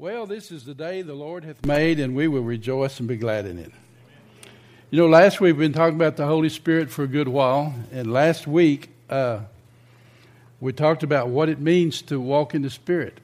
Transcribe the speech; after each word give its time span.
Well, 0.00 0.24
this 0.24 0.50
is 0.50 0.64
the 0.64 0.72
day 0.72 1.02
the 1.02 1.12
Lord 1.12 1.44
hath 1.44 1.66
made, 1.66 2.00
and 2.00 2.16
we 2.16 2.26
will 2.26 2.40
rejoice 2.40 3.00
and 3.00 3.06
be 3.06 3.18
glad 3.18 3.44
in 3.44 3.58
it. 3.58 3.70
You 4.90 4.98
know, 4.98 5.06
last 5.06 5.42
week 5.42 5.52
we've 5.52 5.58
been 5.58 5.74
talking 5.74 5.96
about 5.96 6.16
the 6.16 6.24
Holy 6.24 6.48
Spirit 6.48 6.90
for 6.90 7.02
a 7.02 7.06
good 7.06 7.28
while, 7.28 7.74
and 7.92 8.10
last 8.10 8.46
week 8.46 8.88
uh, 9.10 9.40
we 10.58 10.72
talked 10.72 11.02
about 11.02 11.28
what 11.28 11.50
it 11.50 11.60
means 11.60 12.00
to 12.00 12.18
walk 12.18 12.54
in 12.54 12.62
the 12.62 12.70
Spirit. 12.70 13.18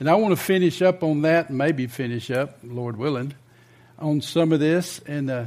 And 0.00 0.10
I 0.10 0.16
want 0.16 0.36
to 0.36 0.44
finish 0.44 0.82
up 0.82 1.04
on 1.04 1.22
that, 1.22 1.50
maybe 1.50 1.86
finish 1.86 2.32
up, 2.32 2.58
Lord 2.64 2.96
willing, 2.96 3.34
on 3.96 4.22
some 4.22 4.50
of 4.50 4.58
this. 4.58 4.98
And, 5.06 5.30
uh, 5.30 5.46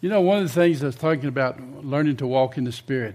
you 0.00 0.08
know, 0.08 0.20
one 0.20 0.38
of 0.38 0.48
the 0.48 0.52
things 0.52 0.82
I 0.82 0.86
was 0.86 0.96
talking 0.96 1.28
about 1.28 1.60
learning 1.84 2.16
to 2.16 2.26
walk 2.26 2.58
in 2.58 2.64
the 2.64 2.72
Spirit. 2.72 3.14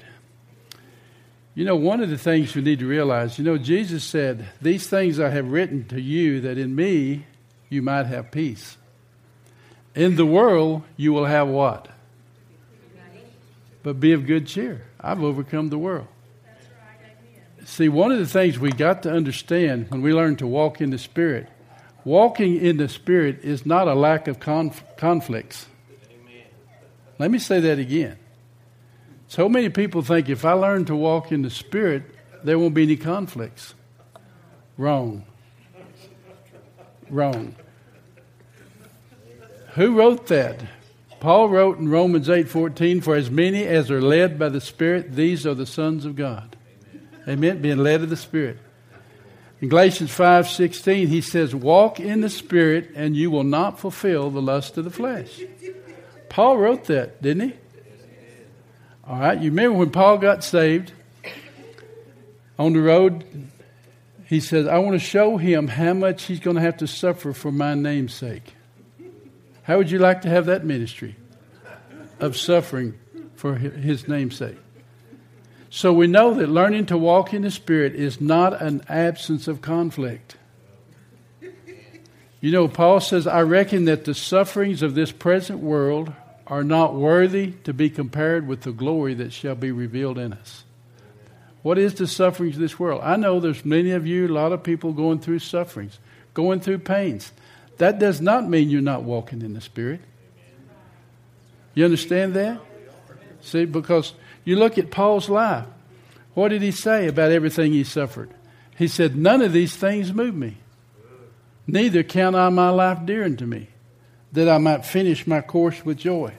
You 1.54 1.66
know, 1.66 1.76
one 1.76 2.02
of 2.02 2.10
the 2.10 2.18
things 2.18 2.56
you 2.56 2.62
need 2.62 2.80
to 2.80 2.88
realize, 2.88 3.38
you 3.38 3.44
know, 3.44 3.58
Jesus 3.58 4.04
said, 4.04 4.48
These 4.62 4.88
things 4.88 5.20
I 5.20 5.30
have 5.30 5.52
written 5.52 5.86
to 5.90 6.00
you 6.00 6.42
that 6.42 6.58
in 6.58 6.76
me 6.76 7.26
you 7.70 7.82
might 7.82 8.06
have 8.06 8.32
peace. 8.32 8.78
In 9.94 10.16
the 10.16 10.26
world 10.26 10.84
you 10.96 11.12
will 11.12 11.26
have 11.26 11.50
what? 11.50 11.90
But 13.84 14.00
be 14.00 14.14
of 14.14 14.26
good 14.26 14.48
cheer. 14.48 14.86
I've 15.00 15.24
overcome 15.24 15.70
the 15.70 15.78
world. 15.78 16.08
See, 17.66 17.90
one 17.90 18.12
of 18.12 18.20
the 18.20 18.26
things 18.26 18.58
we 18.58 18.72
got 18.72 19.04
to 19.04 19.12
understand 19.12 19.92
when 19.92 20.02
we 20.02 20.14
learn 20.14 20.36
to 20.38 20.48
walk 20.48 20.82
in 20.82 20.90
the 20.90 20.98
Spirit, 20.98 21.48
walking 22.04 22.58
in 22.58 22.78
the 22.78 22.90
Spirit 22.90 23.40
is 23.44 23.66
not 23.66 23.88
a 23.88 23.94
lack 23.94 24.28
of 24.28 24.40
conf- 24.40 24.84
conflicts. 24.98 25.68
Let 27.20 27.30
me 27.30 27.40
say 27.40 27.60
that 27.60 27.78
again. 27.78 28.18
So 29.32 29.48
many 29.48 29.70
people 29.70 30.02
think 30.02 30.28
if 30.28 30.44
I 30.44 30.52
learn 30.52 30.84
to 30.86 30.94
walk 30.94 31.32
in 31.32 31.42
the 31.42 31.50
Spirit, 31.50 32.04
there 32.44 32.60
won't 32.60 32.74
be 32.74 32.84
any 32.84 32.98
conflicts. 32.98 33.74
Wrong. 34.78 35.24
Wrong. 37.10 37.56
Who 39.76 39.98
wrote 39.98 40.28
that? 40.28 40.62
Paul 41.22 41.48
wrote 41.48 41.80
in 41.80 41.88
Romans 41.88 42.30
8:14, 42.30 43.00
"For 43.00 43.16
as 43.16 43.32
many 43.32 43.64
as 43.64 43.90
are 43.90 44.02
led 44.02 44.38
by 44.38 44.50
the 44.50 44.60
Spirit, 44.60 45.16
these 45.16 45.48
are 45.48 45.56
the 45.56 45.66
sons 45.66 46.04
of 46.04 46.18
God." 46.18 46.58
Amen. 47.26 47.62
Being 47.62 47.78
led 47.78 48.02
of 48.02 48.10
the 48.10 48.18
Spirit. 48.18 48.58
In 49.62 49.70
Galatians 49.70 50.12
5:16, 50.12 51.08
he 51.08 51.22
says, 51.22 51.56
"Walk 51.56 52.02
in 52.02 52.20
the 52.20 52.30
Spirit, 52.30 52.90
and 52.96 53.16
you 53.16 53.32
will 53.32 53.46
not 53.46 53.80
fulfill 53.80 54.30
the 54.30 54.42
lust 54.42 54.78
of 54.78 54.84
the 54.84 54.92
flesh." 54.92 55.40
Paul 56.28 56.58
wrote 56.58 56.84
that, 56.88 57.22
didn't 57.22 57.50
he? 57.50 57.56
All 59.08 59.20
right, 59.20 59.40
you 59.40 59.50
remember 59.50 59.80
when 59.80 59.90
Paul 59.90 60.20
got 60.20 60.44
saved 60.44 60.92
on 62.60 62.74
the 62.74 62.82
road? 62.82 63.26
He 64.26 64.40
says, 64.40 64.68
I 64.68 64.78
want 64.78 64.94
to 64.94 65.00
show 65.00 65.38
him 65.38 65.68
how 65.68 65.94
much 65.94 66.24
he's 66.24 66.40
going 66.40 66.56
to 66.56 66.62
have 66.62 66.78
to 66.78 66.88
suffer 66.88 67.34
for 67.34 67.52
my 67.52 67.74
name's 67.74 68.14
sake. 68.14 68.54
How 69.64 69.78
would 69.78 69.92
you 69.92 70.00
like 70.00 70.22
to 70.22 70.30
have 70.30 70.46
that 70.46 70.64
ministry 70.66 71.16
of 72.20 72.38
suffering 72.38 72.98
for 73.36 73.56
his 73.56 74.08
name's 74.08 74.38
sake? 74.38 74.58
So 75.70 75.92
we 75.92 76.08
know 76.08 76.34
that 76.36 76.50
learning 76.50 76.88
to 76.88 76.98
walk 76.98 77.34
in 77.34 77.42
the 77.42 77.52
Spirit 77.52 77.96
is 77.96 78.22
not 78.22 78.62
an 78.62 78.84
absence 78.88 79.48
of 79.48 79.62
conflict. 79.62 80.36
You 82.40 82.52
know, 82.52 82.68
Paul 82.68 83.00
says, 83.00 83.28
I 83.28 83.42
reckon 83.42 83.86
that 83.86 84.06
the 84.06 84.14
sufferings 84.14 84.82
of 84.82 84.96
this 84.96 85.12
present 85.12 85.60
world 85.60 86.14
are 86.52 86.66
not 86.66 86.94
worthy 86.94 87.54
to 87.64 87.74
be 87.74 87.90
compared 87.90 88.46
with 88.46 88.62
the 88.64 88.74
glory 88.74 89.14
that 89.14 89.32
shall 89.32 89.56
be 89.56 89.72
revealed 89.72 90.18
in 90.18 90.34
us. 90.34 90.66
What 91.62 91.78
is 91.78 91.94
the 91.94 92.08
sufferings 92.08 92.56
of 92.56 92.62
this 92.62 92.78
world? 92.78 93.00
I 93.06 93.16
know 93.16 93.40
there's 93.40 93.64
many 93.64 93.92
of 93.92 94.06
you, 94.06 94.28
a 94.28 94.36
lot 94.36 94.52
of 94.52 94.62
people 94.62 94.92
going 94.92 95.20
through 95.20 95.40
sufferings, 95.40 95.98
going 96.34 96.60
through 96.60 96.80
pains. 96.80 97.32
That 97.78 98.00
does 98.00 98.20
not 98.20 98.50
mean 98.50 98.70
you're 98.70 98.82
not 98.82 99.04
walking 99.04 99.42
in 99.42 99.54
the 99.54 99.62
Spirit. 99.62 100.02
You 101.74 101.86
understand 101.86 102.34
that? 102.34 102.60
See, 103.40 103.64
because 103.64 104.14
you 104.44 104.58
look 104.58 104.78
at 104.78 104.92
Paul's 104.92 105.30
life. 105.30 105.66
What 106.34 106.50
did 106.50 106.62
he 106.62 106.72
say 106.72 107.08
about 107.08 107.32
everything 107.32 107.72
he 107.72 107.86
suffered? 107.86 108.30
He 108.78 108.90
said, 108.90 109.16
None 109.16 109.42
of 109.42 109.54
these 109.54 109.76
things 109.76 110.12
move 110.12 110.36
me. 110.36 110.58
Neither 111.66 112.04
count 112.04 112.36
I 112.36 112.50
my 112.50 112.70
life 112.70 113.06
dear 113.06 113.24
unto 113.24 113.46
me, 113.46 113.70
that 114.34 114.50
I 114.50 114.58
might 114.58 114.86
finish 114.86 115.26
my 115.26 115.40
course 115.40 115.86
with 115.86 115.98
joy 115.98 116.34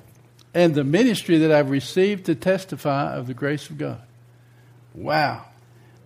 and 0.55 0.75
the 0.75 0.85
ministry 0.85 1.39
that 1.39 1.53
I've 1.53 1.71
received 1.71 2.27
to 2.27 2.35
testify 2.35 3.15
of 3.15 3.27
the 3.27 3.35
grace 3.35 3.71
of 3.71 3.79
God. 3.79 4.03
Wow. 4.95 5.47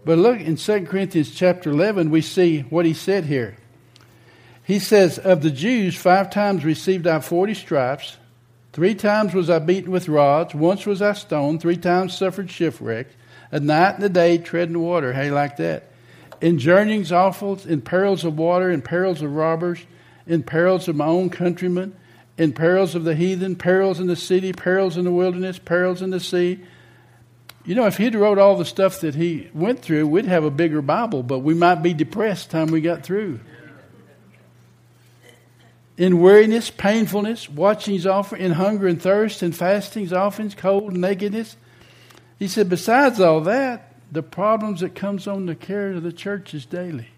But 0.05 0.19
look 0.19 0.41
in 0.41 0.57
2 0.57 0.87
Corinthians 0.87 1.35
chapter 1.35 1.71
11, 1.71 2.11
we 2.11 2.23
see 2.23 2.61
what 2.61 2.87
he 2.87 2.95
said 2.95 3.25
here. 3.25 3.57
He 4.63 4.79
says, 4.79 5.19
Of 5.19 5.43
the 5.43 5.51
Jews, 5.51 5.97
five 5.97 6.31
times 6.31 6.65
received 6.65 7.07
I 7.07 7.21
forty 7.21 7.55
stripes. 7.55 8.17
Three 8.73 8.95
times 8.95 9.33
was 9.33 9.49
I 9.49 9.59
beaten 9.59 9.91
with 9.91 10.09
rods. 10.09 10.55
Once 10.55 10.87
was 10.87 11.01
I 11.01 11.13
stoned. 11.15 11.61
Three 11.61 11.77
times 11.77 12.17
suffered 12.17 12.51
shipwreck. 12.51 13.07
A 13.51 13.61
night 13.61 13.95
and 13.95 14.05
a 14.05 14.09
day 14.09 14.39
treading 14.39 14.79
water. 14.81 15.13
You 15.25 15.33
like 15.33 15.57
that? 15.59 15.91
In 16.41 16.59
journeyings 16.59 17.13
awful, 17.13 17.59
in 17.67 17.81
perils 17.81 18.25
of 18.25 18.37
water, 18.37 18.71
in 18.71 18.83
perils 18.83 19.23
of 19.23 19.33
robbers, 19.33 19.79
in 20.27 20.43
perils 20.43 20.89
of 20.89 20.97
my 20.97 21.07
own 21.07 21.31
countrymen 21.31 21.97
in 22.39 22.53
perils 22.53 22.95
of 22.95 23.05
the 23.05 23.15
heathen, 23.15 23.57
perils 23.57 23.99
in 23.99 24.07
the 24.07 24.17
city, 24.17 24.53
perils 24.53 24.97
in 24.97 25.05
the 25.05 25.13
wilderness, 25.13 25.59
perils 25.59 26.03
in 26.03 26.11
the 26.11 26.21
sea. 26.21 26.61
You 27.65 27.75
know, 27.75 27.87
if 27.87 27.97
he'd 27.97 28.15
wrote 28.15 28.39
all 28.39 28.57
the 28.57 28.65
stuff 28.65 29.01
that 29.01 29.15
he 29.15 29.51
went 29.53 29.81
through, 29.81 30.07
we'd 30.07 30.27
have 30.27 30.45
a 30.45 30.51
bigger 30.51 30.83
Bible, 30.83 31.23
but 31.23 31.41
we 31.41 31.55
might 31.55 31.77
be 31.77 31.95
depressed 31.95 32.51
time 32.51 32.69
we 32.69 32.81
got 32.81 33.03
through. 33.03 33.41
In 35.97 36.21
weariness, 36.21 36.71
painfulness, 36.71 37.49
watchings 37.49 38.07
often, 38.07 38.39
in 38.39 38.53
hunger 38.53 38.87
and 38.87 39.01
thirst, 39.01 39.43
in 39.43 39.53
fastings, 39.53 40.13
often, 40.13 40.51
cold, 40.51 40.93
and 40.93 41.01
nakedness. 41.01 41.57
He 42.39 42.49
said, 42.49 42.69
besides 42.69 43.19
all 43.19 43.41
that, 43.43 43.95
the 44.13 44.23
problems 44.23 44.81
that 44.81 44.95
comes 44.95 45.27
on 45.27 45.47
the 45.47 45.55
care 45.55 45.93
of 45.93 46.03
the 46.03 46.13
church 46.13 46.53
is 46.53 46.67
daily. 46.67 47.09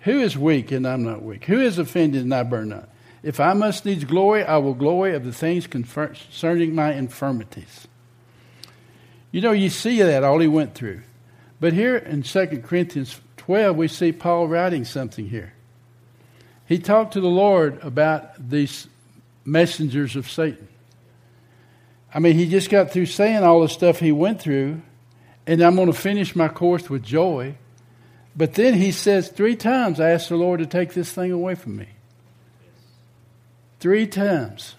Who 0.00 0.20
is 0.20 0.36
weak 0.36 0.72
and 0.72 0.86
I'm 0.86 1.04
not 1.04 1.22
weak? 1.22 1.44
Who 1.44 1.60
is 1.60 1.78
offended 1.78 2.22
and 2.22 2.34
I 2.34 2.42
burn 2.42 2.70
not? 2.70 2.88
If 3.26 3.40
I 3.40 3.54
must 3.54 3.84
needs 3.84 4.04
glory, 4.04 4.44
I 4.44 4.58
will 4.58 4.72
glory 4.72 5.16
of 5.16 5.24
the 5.24 5.32
things 5.32 5.66
concerning 5.66 6.76
my 6.76 6.94
infirmities. 6.94 7.88
You 9.32 9.40
know, 9.40 9.50
you 9.50 9.68
see 9.68 10.00
that, 10.00 10.22
all 10.22 10.38
he 10.38 10.46
went 10.46 10.76
through. 10.76 11.00
But 11.58 11.72
here 11.72 11.96
in 11.96 12.22
2 12.22 12.46
Corinthians 12.64 13.20
12, 13.38 13.76
we 13.76 13.88
see 13.88 14.12
Paul 14.12 14.46
writing 14.46 14.84
something 14.84 15.28
here. 15.28 15.54
He 16.66 16.78
talked 16.78 17.14
to 17.14 17.20
the 17.20 17.26
Lord 17.26 17.82
about 17.82 18.48
these 18.48 18.86
messengers 19.44 20.14
of 20.14 20.30
Satan. 20.30 20.68
I 22.14 22.20
mean, 22.20 22.36
he 22.36 22.48
just 22.48 22.70
got 22.70 22.92
through 22.92 23.06
saying 23.06 23.42
all 23.42 23.62
the 23.62 23.68
stuff 23.68 23.98
he 23.98 24.12
went 24.12 24.40
through, 24.40 24.82
and 25.48 25.60
I'm 25.62 25.74
going 25.74 25.90
to 25.90 25.98
finish 25.98 26.36
my 26.36 26.46
course 26.46 26.88
with 26.88 27.02
joy. 27.02 27.56
But 28.36 28.54
then 28.54 28.74
he 28.74 28.92
says, 28.92 29.30
Three 29.30 29.56
times 29.56 29.98
I 29.98 30.10
asked 30.10 30.28
the 30.28 30.36
Lord 30.36 30.60
to 30.60 30.66
take 30.66 30.94
this 30.94 31.10
thing 31.10 31.32
away 31.32 31.56
from 31.56 31.76
me. 31.76 31.88
Three 33.86 34.08
times. 34.08 34.74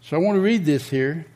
So 0.00 0.16
I 0.16 0.20
want 0.20 0.36
to 0.36 0.40
read 0.40 0.64
this 0.64 0.90
here, 0.90 1.26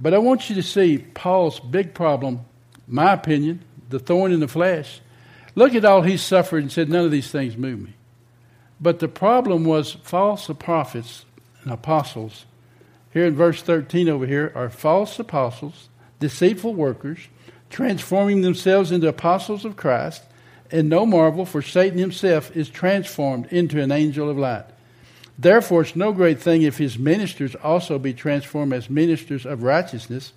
but 0.00 0.14
I 0.14 0.18
want 0.18 0.48
you 0.48 0.54
to 0.54 0.62
see 0.62 0.98
Paul's 0.98 1.58
big 1.58 1.94
problem, 1.94 2.42
my 2.86 3.14
opinion, 3.14 3.64
the 3.88 3.98
thorn 3.98 4.30
in 4.30 4.38
the 4.38 4.46
flesh. 4.46 5.00
Look 5.56 5.74
at 5.74 5.84
all 5.84 6.02
he 6.02 6.16
suffered 6.16 6.62
and 6.62 6.70
said, 6.70 6.88
None 6.88 7.04
of 7.04 7.10
these 7.10 7.32
things 7.32 7.56
move 7.56 7.80
me. 7.80 7.94
But 8.80 9.00
the 9.00 9.08
problem 9.08 9.64
was 9.64 9.94
false 10.04 10.48
prophets 10.60 11.24
and 11.64 11.72
apostles. 11.72 12.46
Here 13.12 13.26
in 13.26 13.34
verse 13.34 13.60
13 13.60 14.08
over 14.08 14.26
here 14.26 14.52
are 14.54 14.70
false 14.70 15.18
apostles, 15.18 15.88
deceitful 16.20 16.74
workers, 16.74 17.18
transforming 17.68 18.42
themselves 18.42 18.92
into 18.92 19.08
apostles 19.08 19.64
of 19.64 19.76
Christ, 19.76 20.22
and 20.70 20.88
no 20.88 21.04
marvel, 21.04 21.44
for 21.44 21.62
Satan 21.62 21.98
himself 21.98 22.56
is 22.56 22.68
transformed 22.68 23.46
into 23.46 23.82
an 23.82 23.90
angel 23.90 24.30
of 24.30 24.38
light. 24.38 24.66
Therefore, 25.38 25.82
it's 25.82 25.94
no 25.94 26.12
great 26.12 26.40
thing 26.40 26.62
if 26.62 26.78
his 26.78 26.98
ministers 26.98 27.54
also 27.54 27.98
be 27.98 28.12
transformed 28.12 28.72
as 28.72 28.90
ministers 28.90 29.46
of 29.46 29.62
righteousness, 29.62 30.32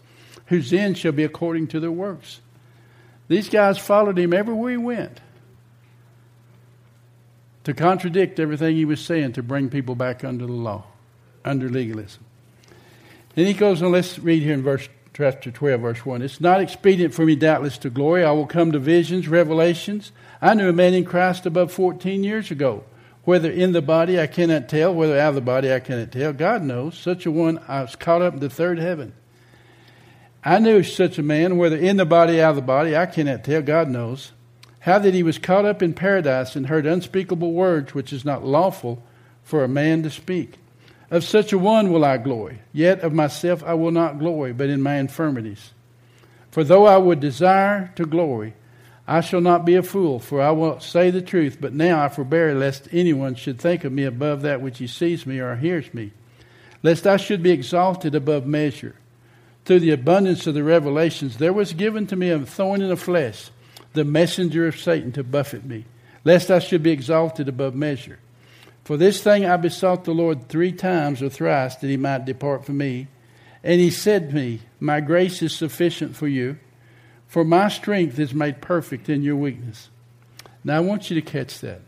whose 0.48 0.72
end 0.72 0.98
shall 0.98 1.12
be 1.12 1.24
according 1.24 1.68
to 1.68 1.80
their 1.80 1.92
works. 1.92 2.40
These 3.28 3.50
guys 3.50 3.80
followed 3.80 4.20
him 4.20 4.34
everywhere 4.34 4.72
he 4.72 4.78
went 4.78 5.22
to 7.64 7.74
contradict 7.74 8.40
everything 8.40 8.76
he 8.76 8.86
was 8.86 9.04
saying 9.04 9.34
to 9.34 9.44
bring 9.44 9.70
people 9.70 9.96
back 9.96 10.24
under 10.24 10.46
the 10.46 10.52
law, 10.52 10.84
under 11.46 11.70
legalism. 11.70 12.24
Then 13.34 13.46
he 13.46 13.54
goes 13.54 13.82
on, 13.82 13.92
let's 13.92 14.20
read 14.20 14.44
here 14.44 14.54
in 14.54 14.62
verse 14.62 14.88
chapter 15.14 15.52
12, 15.52 15.82
verse 15.82 16.06
1. 16.06 16.22
It's 16.22 16.42
not 16.42 16.62
expedient 16.62 17.14
for 17.14 17.26
me, 17.26 17.36
doubtless, 17.36 17.78
to 17.80 17.90
glory. 17.90 18.24
I 18.24 18.32
will 18.32 18.48
come 18.48 18.72
to 18.72 18.80
visions, 18.80 19.28
revelations. 19.28 20.12
I 20.42 20.54
knew 20.54 20.70
a 20.70 20.74
man 20.74 20.94
in 20.94 21.06
Christ 21.06 21.46
above 21.46 21.72
14 21.72 22.24
years 22.24 22.52
ago 22.52 22.84
whether 23.24 23.52
in 23.52 23.72
the 23.72 23.82
body 23.82 24.20
I 24.20 24.28
cannot 24.28 24.68
tell, 24.68 24.94
whether 24.94 25.20
out 25.20 25.30
of 25.30 25.36
the 25.36 25.42
body 25.42 25.72
I 25.72 25.80
cannot 25.80 26.12
tell. 26.12 26.34
God 26.34 26.64
knows. 26.64 26.98
Such 26.98 27.26
a 27.26 27.32
one 27.32 27.60
I 27.68 27.82
was 27.82 27.96
caught 27.96 28.22
up 28.22 28.34
in 28.34 28.40
the 28.40 28.50
third 28.50 28.80
heaven. 28.80 29.14
I 30.44 30.58
knew 30.60 30.82
such 30.82 31.20
a 31.20 31.24
man, 31.24 31.58
whether 31.58 31.78
in 31.78 31.98
the 31.98 32.06
body, 32.06 32.42
out 32.42 32.52
of 32.52 32.56
the 32.56 32.62
body, 32.64 32.98
I 32.98 33.06
cannot 33.06 33.44
tell. 33.44 33.62
God 33.62 33.90
knows. 33.90 34.32
How 34.80 34.98
that 34.98 35.14
he 35.14 35.22
was 35.22 35.38
caught 35.38 35.66
up 35.66 35.84
in 35.84 35.94
paradise 35.94 36.56
and 36.56 36.66
heard 36.66 36.88
unspeakable 36.88 37.52
words 37.54 37.94
which 37.94 38.12
is 38.12 38.26
not 38.26 38.44
lawful 38.44 39.04
for 39.44 39.64
a 39.64 39.68
man 39.68 40.02
to 40.02 40.10
speak. 40.10 40.58
Of 41.12 41.24
such 41.24 41.54
a 41.54 41.58
one 41.60 41.92
will 41.92 42.04
I 42.04 42.18
glory. 42.18 42.62
Yet 42.74 43.02
of 43.02 43.14
myself 43.14 43.64
I 43.64 43.76
will 43.76 43.92
not 43.92 44.18
glory, 44.18 44.54
but 44.54 44.70
in 44.70 44.82
my 44.82 44.96
infirmities. 44.96 45.72
For 46.50 46.64
though 46.64 46.88
I 46.88 46.98
would 46.98 47.20
desire 47.20 47.92
to 47.96 48.06
glory, 48.06 48.56
I 49.12 49.20
shall 49.20 49.42
not 49.42 49.66
be 49.66 49.76
a 49.76 49.84
fool, 49.84 50.20
for 50.20 50.42
I 50.42 50.52
will 50.52 50.80
say 50.80 51.12
the 51.12 51.22
truth. 51.22 51.58
But 51.60 51.74
now 51.74 52.02
I 52.02 52.08
forbear, 52.08 52.56
lest 52.56 52.88
anyone 52.94 53.36
should 53.36 53.60
think 53.60 53.84
of 53.84 53.92
me 53.92 54.06
above 54.06 54.44
that 54.44 54.62
which 54.62 54.78
he 54.78 54.88
sees 54.88 55.26
me 55.26 55.40
or 55.40 55.58
hears 55.58 55.94
me, 55.94 56.14
lest 56.82 57.06
I 57.06 57.18
should 57.18 57.44
be 57.44 57.52
exalted 57.52 58.16
above 58.16 58.46
measure. 58.46 58.96
Through 59.66 59.82
the 59.82 59.92
abundance 59.92 60.48
of 60.48 60.54
the 60.54 60.64
revelations, 60.64 61.36
there 61.36 61.52
was 61.52 61.74
given 61.74 62.08
to 62.08 62.16
me 62.16 62.30
a 62.30 62.40
thorn 62.40 62.82
in 62.82 62.88
the 62.88 62.96
flesh, 62.96 63.52
the 63.92 64.06
messenger 64.06 64.66
of 64.66 64.80
Satan 64.80 65.12
to 65.12 65.26
buffet 65.26 65.66
me, 65.66 65.84
lest 66.24 66.50
I 66.50 66.60
should 66.60 66.82
be 66.82 66.92
exalted 66.92 67.50
above 67.50 67.76
measure. 67.76 68.18
For 68.86 68.96
this 68.96 69.22
thing 69.22 69.46
I 69.46 69.58
besought 69.58 70.06
the 70.06 70.14
Lord 70.14 70.48
three 70.48 70.72
times 70.72 71.22
or 71.22 71.28
thrice 71.28 71.76
that 71.76 71.88
he 71.90 71.98
might 71.98 72.24
depart 72.24 72.64
from 72.64 72.78
me. 72.78 73.10
And 73.62 73.82
he 73.82 73.92
said 73.92 74.30
to 74.30 74.36
me, 74.36 74.62
My 74.80 75.02
grace 75.02 75.42
is 75.42 75.54
sufficient 75.54 76.16
for 76.16 76.30
you, 76.30 76.60
for 77.32 77.46
my 77.46 77.70
strength 77.70 78.20
is 78.20 78.34
made 78.34 78.60
perfect 78.60 79.08
in 79.08 79.24
your 79.24 79.38
weakness. 79.38 79.90
Now 80.66 80.76
I 80.76 80.80
want 80.82 81.10
you 81.10 81.16
to 81.16 81.22
catch 81.22 81.60
that. 81.62 81.80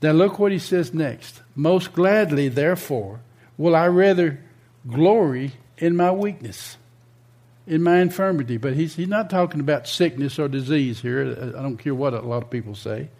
Now 0.00 0.12
look 0.12 0.38
what 0.38 0.50
he 0.50 0.58
says 0.58 0.94
next. 0.94 1.42
Most 1.54 1.92
gladly, 1.92 2.48
therefore, 2.48 3.20
will 3.58 3.76
I 3.76 3.86
rather 3.88 4.40
glory 4.88 5.52
in 5.76 5.94
my 5.94 6.10
weakness, 6.10 6.78
in 7.66 7.82
my 7.82 7.98
infirmity. 7.98 8.56
But 8.56 8.72
he's, 8.72 8.96
he's 8.96 9.08
not 9.08 9.28
talking 9.28 9.60
about 9.60 9.86
sickness 9.86 10.38
or 10.38 10.48
disease 10.48 11.02
here. 11.02 11.52
I 11.54 11.60
don't 11.60 11.76
care 11.76 11.94
what 11.94 12.14
a 12.14 12.22
lot 12.22 12.42
of 12.42 12.48
people 12.48 12.74
say 12.74 13.10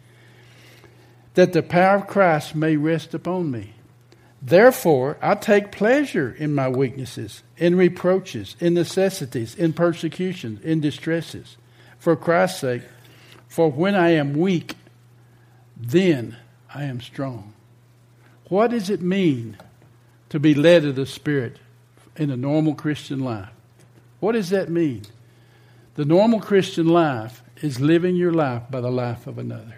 that 1.34 1.52
the 1.52 1.62
power 1.62 1.96
of 1.96 2.06
Christ 2.06 2.54
may 2.54 2.76
rest 2.78 3.12
upon 3.12 3.50
me. 3.50 3.74
Therefore, 4.46 5.16
I 5.22 5.36
take 5.36 5.72
pleasure 5.72 6.30
in 6.30 6.54
my 6.54 6.68
weaknesses, 6.68 7.42
in 7.56 7.76
reproaches, 7.76 8.56
in 8.60 8.74
necessities, 8.74 9.54
in 9.54 9.72
persecutions, 9.72 10.60
in 10.62 10.82
distresses, 10.82 11.56
for 11.98 12.14
Christ's 12.14 12.60
sake. 12.60 12.82
For 13.48 13.70
when 13.70 13.94
I 13.94 14.10
am 14.10 14.34
weak, 14.34 14.76
then 15.74 16.36
I 16.74 16.84
am 16.84 17.00
strong. 17.00 17.54
What 18.50 18.72
does 18.72 18.90
it 18.90 19.00
mean 19.00 19.56
to 20.28 20.38
be 20.38 20.54
led 20.54 20.84
of 20.84 20.96
the 20.96 21.06
Spirit 21.06 21.58
in 22.16 22.30
a 22.30 22.36
normal 22.36 22.74
Christian 22.74 23.20
life? 23.20 23.48
What 24.20 24.32
does 24.32 24.50
that 24.50 24.68
mean? 24.68 25.04
The 25.94 26.04
normal 26.04 26.40
Christian 26.40 26.88
life 26.88 27.42
is 27.62 27.80
living 27.80 28.14
your 28.14 28.32
life 28.32 28.64
by 28.70 28.82
the 28.82 28.90
life 28.90 29.26
of 29.26 29.38
another. 29.38 29.76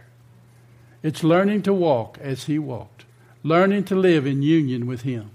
It's 1.05 1.23
learning 1.23 1.63
to 1.63 1.73
walk 1.73 2.19
as 2.21 2.45
He 2.45 2.59
walked, 2.59 3.05
learning 3.47 3.85
to 3.85 3.95
live 3.95 4.27
in 4.27 4.43
union 4.43 4.87
with 4.87 5.03
Him. 5.03 5.31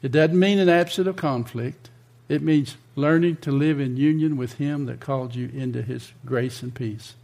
It 0.00 0.12
doesn't 0.12 0.38
mean 0.38 0.58
an 0.58 0.70
absence 0.70 1.06
of 1.06 1.16
conflict. 1.16 1.90
It 2.26 2.40
means 2.40 2.76
learning 2.96 3.36
to 3.36 3.52
live 3.52 3.78
in 3.80 3.98
union 3.98 4.38
with 4.38 4.54
Him 4.54 4.86
that 4.86 5.00
called 5.00 5.34
you 5.34 5.50
into 5.52 5.82
His 5.82 6.12
grace 6.24 6.62
and 6.62 6.74
peace. 6.74 7.14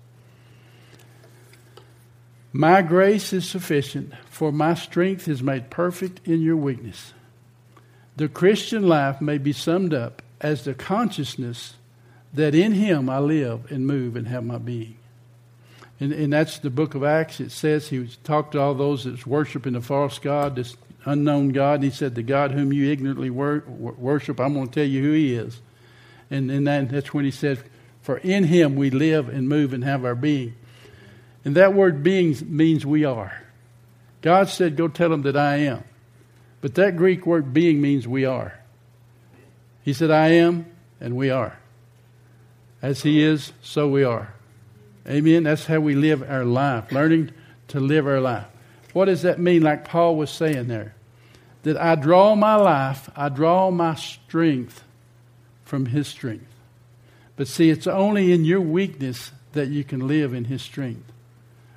My 2.53 2.83
grace 2.83 3.33
is 3.33 3.49
sufficient, 3.49 4.13
for 4.29 4.53
my 4.53 4.75
strength 4.75 5.27
is 5.27 5.43
made 5.43 5.71
perfect 5.71 6.21
in 6.27 6.43
your 6.43 6.57
weakness. 6.57 7.15
The 8.17 8.29
Christian 8.29 8.87
life 8.87 9.23
may 9.23 9.39
be 9.39 9.53
summed 9.53 9.95
up 9.95 10.21
as 10.41 10.65
the 10.65 10.75
consciousness 10.75 11.75
that 12.35 12.55
in 12.55 12.73
Him 12.73 13.09
I 13.09 13.21
live 13.21 13.73
and 13.73 13.87
move 13.87 14.17
and 14.17 14.29
have 14.29 14.45
my 14.45 14.59
being. 14.59 14.99
And, 16.05 16.13
and 16.13 16.31
that's 16.31 16.59
the 16.59 16.69
book 16.69 16.95
of 16.95 17.03
Acts. 17.03 17.41
It 17.41 17.51
says 17.51 17.89
he 17.89 18.07
talked 18.25 18.53
to 18.53 18.61
all 18.61 18.75
those 18.75 19.05
that's 19.05 19.27
worshiping 19.27 19.73
the 19.73 19.81
false 19.81 20.19
God, 20.19 20.55
this 20.55 20.77
unknown 21.07 21.49
God. 21.49 21.77
And 21.77 21.85
he 21.85 21.91
said, 21.91 22.15
The 22.15 22.23
God 22.23 22.51
whom 22.51 22.75
you 22.75 22.93
ignorantly 22.93 23.31
wor- 23.31 23.65
worship, 23.67 24.39
I'm 24.39 24.53
going 24.53 24.69
to 24.69 24.75
tell 24.75 24.85
you 24.85 25.03
who 25.03 25.13
he 25.13 25.35
is. 25.35 25.63
And, 26.31 26.51
and 26.51 26.67
that, 26.67 26.91
that's 26.91 27.15
when 27.15 27.25
he 27.25 27.31
said, 27.31 27.59
For 28.03 28.19
in 28.19 28.45
him 28.45 28.77
we 28.77 28.91
live 28.91 29.31
and 29.31 29.49
move 29.49 29.73
and 29.73 29.83
have 29.83 30.05
our 30.05 30.15
being. 30.15 30.55
And 31.43 31.55
that 31.55 31.73
word 31.73 32.03
being 32.03 32.37
means 32.55 32.85
we 32.85 33.07
are. 33.07 33.43
God 34.21 34.51
said, 34.51 34.77
Go 34.77 34.89
tell 34.89 35.09
them 35.09 35.23
that 35.23 35.39
I 35.39 35.57
am. 35.57 35.85
But 36.61 36.75
that 36.75 36.99
Greek 36.99 37.25
word 37.25 37.55
being 37.55 37.81
means 37.81 38.07
we 38.07 38.27
are. 38.27 38.61
He 39.81 39.95
said, 39.95 40.11
I 40.11 40.33
am, 40.33 40.67
and 41.01 41.17
we 41.17 41.31
are. 41.31 41.59
As 42.83 43.05
He 43.05 43.23
is, 43.23 43.55
so 43.63 43.89
we 43.89 44.05
are. 44.05 44.34
Amen. 45.09 45.43
That's 45.45 45.67
how 45.67 45.81
we 45.81 45.95
live 45.95 46.23
our 46.29 46.45
life, 46.45 46.91
learning 46.91 47.31
to 47.69 47.81
live 47.81 48.07
our 48.07 48.21
life. 48.21 48.47
What 48.93 49.07
does 49.07 49.23
that 49.23 49.39
mean, 49.39 49.63
like 49.63 49.85
Paul 49.85 50.17
was 50.17 50.31
saying 50.31 50.69
there? 50.69 50.95
That 51.65 51.77
I 51.77 51.95
draw 51.95 52.35
my 52.35 52.55
life, 52.57 53.11
I 53.17 53.29
draw 53.29 53.71
my 53.71 53.95
strength 53.95 54.85
from 55.65 55.87
his 55.87 56.07
strength. 56.09 56.47
But 57.37 57.49
see, 57.49 57.71
it's 57.71 57.87
only 57.87 58.33
in 58.33 58.45
your 58.45 58.61
weakness 58.61 59.33
that 59.53 59.69
you 59.69 59.83
can 59.83 60.07
live 60.07 60.35
in 60.35 60.45
his 60.45 60.63
strength. 60.63 61.11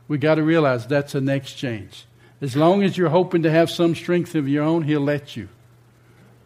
We 0.08 0.18
got 0.18 0.36
to 0.36 0.44
realize 0.44 0.86
that's 0.86 1.16
an 1.16 1.28
exchange. 1.30 2.06
As 2.40 2.56
long 2.56 2.84
as 2.84 2.98
you're 2.98 3.10
hoping 3.10 3.44
to 3.44 3.52
have 3.52 3.72
some 3.72 3.96
strength 3.96 4.36
of 4.36 4.48
your 4.48 4.64
own, 4.64 4.84
he'll 4.84 5.02
let 5.02 5.36
you 5.36 5.50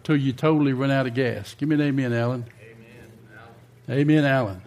till 0.04 0.16
you 0.16 0.34
totally 0.34 0.74
run 0.74 0.92
out 0.92 1.06
of 1.06 1.14
gas. 1.14 1.54
Give 1.56 1.68
me 1.68 1.76
an 1.76 1.82
amen, 1.82 2.14
Alan. 2.14 2.46
Amen, 2.62 3.08
Alan. 3.90 4.00
Amen, 4.00 4.26
Alan. 4.26 4.62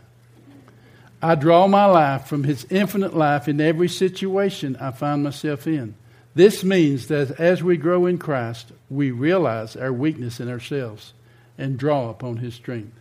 I 1.24 1.36
draw 1.36 1.66
my 1.68 1.86
life 1.86 2.26
from 2.26 2.44
His 2.44 2.66
infinite 2.68 3.16
life 3.16 3.48
in 3.48 3.58
every 3.58 3.88
situation 3.88 4.76
I 4.78 4.90
find 4.90 5.24
myself 5.24 5.66
in. 5.66 5.94
This 6.34 6.62
means 6.62 7.06
that 7.06 7.40
as 7.40 7.62
we 7.62 7.78
grow 7.78 8.04
in 8.04 8.18
Christ, 8.18 8.72
we 8.90 9.10
realize 9.10 9.74
our 9.74 9.90
weakness 9.90 10.38
in 10.38 10.50
ourselves 10.50 11.14
and 11.56 11.78
draw 11.78 12.10
upon 12.10 12.36
His 12.36 12.52
strength. 12.54 13.00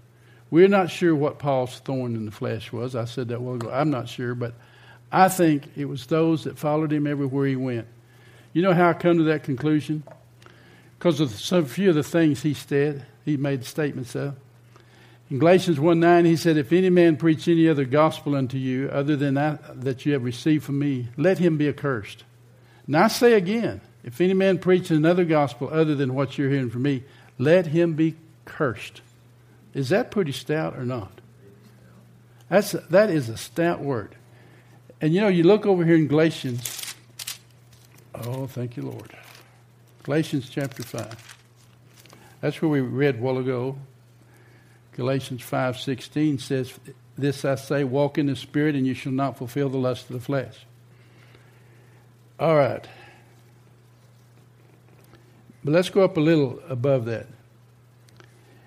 We're 0.50 0.70
not 0.70 0.90
sure 0.90 1.14
what 1.14 1.38
Paul's 1.38 1.80
thorn 1.80 2.16
in 2.16 2.24
the 2.24 2.32
flesh 2.32 2.72
was. 2.72 2.96
I 2.96 3.04
said 3.04 3.28
that 3.28 3.42
well 3.42 3.56
ago. 3.56 3.70
I'm 3.70 3.90
not 3.90 4.08
sure, 4.08 4.36
but 4.36 4.54
I 5.12 5.28
think 5.28 5.68
it 5.76 5.90
was 5.90 6.06
those 6.06 6.46
that 6.46 6.58
followed 6.58 6.94
him 6.94 7.06
everywhere 7.06 7.48
he 7.48 7.58
went. 7.58 7.88
You 8.54 8.62
know 8.62 8.74
how 8.74 8.92
I 8.92 8.94
come 8.94 9.18
to 9.18 9.26
that 9.26 9.44
conclusion? 9.44 10.02
Because 10.98 11.20
of 11.20 11.32
some 11.32 11.66
few 11.66 11.90
of 11.90 11.96
the 11.96 12.04
things 12.04 12.42
he 12.42 12.54
said, 12.54 13.06
he 13.26 13.36
made 13.36 13.66
statements 13.66 14.16
of. 14.16 14.38
In 15.30 15.40
Galatians 15.40 15.80
1 15.80 16.00
9, 16.00 16.26
he 16.26 16.36
said, 16.36 16.58
If 16.58 16.72
any 16.72 16.90
man 16.90 17.18
preach 17.18 17.48
any 17.48 17.68
other 17.68 17.86
gospel 17.86 18.36
unto 18.36 18.58
you 18.58 18.90
other 18.90 19.16
than 19.16 19.36
that 19.36 19.82
that 19.82 20.06
you 20.06 20.14
have 20.14 20.24
received 20.24 20.64
from 20.64 20.80
me, 20.80 21.08
let 21.18 21.40
him 21.40 21.58
be 21.58 21.70
accursed. 21.70 22.24
Now 22.88 23.06
I 23.06 23.08
say 23.08 23.34
again, 23.34 23.82
if 24.04 24.20
any 24.20 24.34
man 24.34 24.60
preach 24.60 24.92
another 24.92 25.24
gospel 25.24 25.70
other 25.72 25.96
than 25.96 26.14
what 26.14 26.38
you're 26.38 26.50
hearing 26.50 26.70
from 26.70 26.84
me, 26.84 27.04
let 27.38 27.68
him 27.68 27.94
be 27.94 28.16
cursed. 28.46 29.02
Is 29.74 29.90
that 29.90 30.12
pretty 30.12 30.34
stout 30.34 30.78
or 30.78 30.86
not? 30.86 31.12
That's, 32.50 32.74
that 32.74 33.10
is 33.10 33.30
a 33.30 33.38
stout 33.38 33.80
word. 33.80 34.16
And 35.02 35.14
you 35.14 35.22
know, 35.22 35.30
you 35.30 35.44
look 35.44 35.66
over 35.66 35.84
here 35.84 35.96
in 35.96 36.08
Galatians. 36.08 36.96
Oh, 38.14 38.46
thank 38.46 38.78
you, 38.78 38.84
Lord. 38.84 39.16
Galatians 40.04 40.50
chapter 40.50 40.84
5. 40.84 41.38
That's 42.42 42.62
where 42.62 42.70
we 42.70 42.82
read 42.82 43.16
a 43.16 43.20
while 43.20 43.38
ago. 43.38 43.78
Galatians 44.96 45.42
5:16 45.42 46.40
says, 46.40 46.74
"This 47.18 47.46
I 47.46 47.56
say, 47.56 47.84
walk 47.84 48.18
in 48.18 48.28
the 48.28 48.36
spirit 48.36 48.76
and 48.76 48.86
you 48.86 48.94
shall 48.94 49.12
not 49.12 49.38
fulfill 49.38 49.70
the 49.70 49.78
lust 49.78 50.10
of 50.10 50.14
the 50.14 50.20
flesh." 50.20 50.66
All 52.40 52.56
right. 52.56 52.88
But 55.64 55.72
let's 55.72 55.90
go 55.90 56.04
up 56.04 56.18
a 56.18 56.22
little 56.22 56.60
above 56.68 57.06
that. 57.06 57.28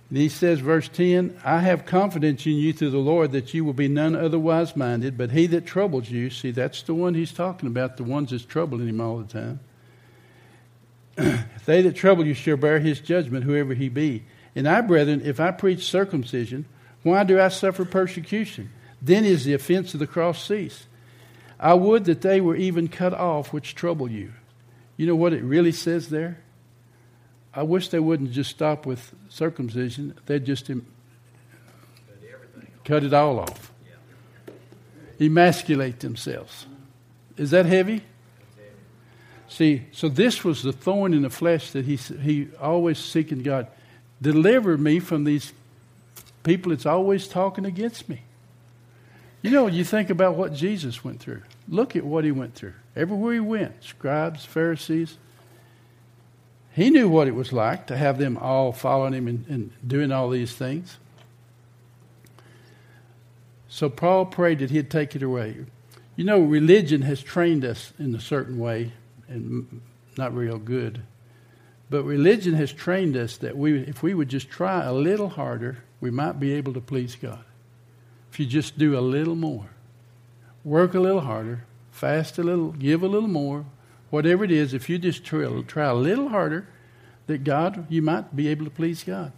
And 0.09 0.19
he 0.19 0.29
says, 0.29 0.61
verse 0.61 0.89
10 0.89 1.39
I 1.45 1.61
have 1.61 1.85
confidence 1.85 2.47
in 2.47 2.53
you 2.53 2.73
through 2.73 2.91
the 2.91 2.99
Lord 2.99 3.33
that 3.33 3.53
you 3.53 3.65
will 3.65 3.73
be 3.73 3.89
none 3.89 4.15
otherwise 4.15 4.77
minded, 4.77 5.19
but 5.19 5.33
he 5.33 5.47
that 5.49 5.67
troubles 5.67 6.11
you, 6.11 6.31
see, 6.31 6.53
that's 6.53 6.83
the 6.83 6.95
one 6.95 7.15
he's 7.15 7.33
talking 7.33 7.69
about, 7.69 7.97
the 7.97 8.05
ones 8.05 8.31
that's 8.31 8.45
troubling 8.45 8.89
him 8.89 9.01
all 9.01 9.19
the 9.19 9.25
time. 9.27 9.61
they 11.67 11.83
that 11.83 11.97
trouble 11.97 12.27
you 12.27 12.35
shall 12.35 12.57
bear 12.57 12.79
his 12.79 13.01
judgment, 13.01 13.45
whoever 13.45 13.75
he 13.75 13.89
be. 13.89 14.25
And 14.57 14.67
I, 14.67 14.81
brethren, 14.81 15.21
if 15.23 15.39
I 15.39 15.51
preach 15.51 15.85
circumcision, 15.85 16.65
why 17.03 17.23
do 17.23 17.39
I 17.39 17.49
suffer 17.49 17.85
persecution? 17.85 18.71
Then 19.01 19.27
is 19.27 19.45
the 19.45 19.53
offense 19.53 19.93
of 19.93 20.01
the 20.01 20.07
cross 20.07 20.43
cease. 20.43 20.87
I 21.61 21.75
would 21.75 22.07
that 22.07 22.23
they 22.23 22.41
were 22.41 22.57
even 22.57 22.89
cut 22.89 23.13
off 23.15 23.53
which 23.53 23.75
trouble 23.75 24.11
you. 24.11 24.33
You 24.97 25.07
know 25.07 25.15
what 25.15 25.35
it 25.35 25.45
really 25.45 25.73
says 25.73 26.09
there? 26.09 26.39
I 27.55 27.63
wish 27.63 27.91
they 27.91 28.01
wouldn't 28.01 28.33
just 28.33 28.51
stop 28.51 28.87
with 28.87 29.15
circumcision. 29.29 30.15
They'd 30.25 30.45
just 30.45 30.71
cut 32.85 33.05
it 33.05 33.13
all 33.13 33.41
off. 33.41 33.73
Emasculate 35.21 36.01
themselves. 36.01 36.67
Is 37.37 37.51
that 37.51 37.67
heavy? 37.67 38.03
See, 39.49 39.85
so 39.93 40.09
this 40.09 40.45
was 40.45 40.63
the 40.63 40.73
thorn 40.73 41.15
in 41.15 41.23
the 41.23 41.31
flesh 41.31 41.71
that 41.71 41.85
he, 41.85 41.97
he 41.97 42.49
always 42.61 42.99
seeking 42.99 43.43
God. 43.43 43.69
Deliver 44.21 44.79
me 44.79 44.99
from 44.99 45.25
these 45.25 45.53
people 46.43 46.71
that's 46.71 46.87
always 46.87 47.29
talking 47.29 47.65
against 47.65 48.09
me. 48.09 48.23
You 49.43 49.51
know, 49.51 49.67
you 49.67 49.85
think 49.85 50.11
about 50.11 50.37
what 50.37 50.55
Jesus 50.55 51.05
went 51.05 51.21
through. 51.21 51.43
Look 51.69 51.95
at 51.95 52.05
what 52.05 52.25
he 52.25 52.33
went 52.33 52.55
through. 52.55 52.75
Everywhere 52.95 53.35
he 53.35 53.41
went, 53.41 53.85
scribes, 53.85 54.45
Pharisees, 54.45 55.19
he 56.73 56.91
knew 56.91 57.09
what 57.09 57.29
it 57.29 57.35
was 57.35 57.53
like 57.53 57.87
to 57.87 57.97
have 57.97 58.19
them 58.19 58.37
all 58.37 58.73
following 58.73 59.15
him 59.15 59.29
and, 59.29 59.47
and 59.49 59.73
doing 59.87 60.13
all 60.13 60.31
these 60.31 60.53
things. 60.53 60.99
So 63.69 63.89
Paul 63.89 64.27
prayed 64.27 64.61
that 64.61 64.71
he'd 64.71 64.91
take 64.91 65.15
it 65.17 65.23
away. 65.23 65.57
You 66.17 66.25
know, 66.25 66.41
religion 66.41 67.03
has 67.03 67.23
trained 67.23 67.65
us 67.65 67.93
in 67.99 68.15
a 68.15 68.21
certain 68.21 68.59
way, 68.59 68.93
and 69.29 69.81
not 70.17 70.35
real 70.35 70.59
good. 70.59 71.03
But 71.89 72.03
religion 72.03 72.55
has 72.55 72.73
trained 72.73 73.17
us 73.17 73.37
that 73.39 73.57
we, 73.57 73.79
if 73.81 74.03
we 74.03 74.15
would 74.15 74.29
just 74.29 74.51
try 74.51 74.83
a 74.85 74.93
little 74.93 75.29
harder, 75.29 75.85
we 76.01 76.11
might 76.11 76.41
be 76.41 76.53
able 76.53 76.73
to 76.75 76.81
please 76.81 77.15
God. 77.15 77.45
If 78.31 78.41
you 78.41 78.47
just 78.47 78.77
do 78.77 78.99
a 78.99 79.01
little 79.01 79.37
more, 79.37 79.69
work 80.65 80.95
a 80.95 81.01
little 81.01 81.21
harder, 81.21 81.65
fast 81.93 82.39
a 82.39 82.43
little, 82.43 82.73
give 82.73 83.03
a 83.03 83.09
little 83.09 83.29
more, 83.29 83.65
whatever 84.11 84.45
it 84.45 84.51
is, 84.51 84.75
if 84.75 84.89
you 84.89 84.99
just 84.99 85.25
try, 85.25 85.47
try 85.63 85.87
a 85.87 85.95
little 85.95 86.29
harder, 86.29 86.67
that 87.29 87.45
God, 87.45 87.87
you 87.89 88.03
might 88.03 88.35
be 88.35 88.49
able 88.49 88.65
to 88.65 88.71
please 88.71 89.03
God. 89.05 89.33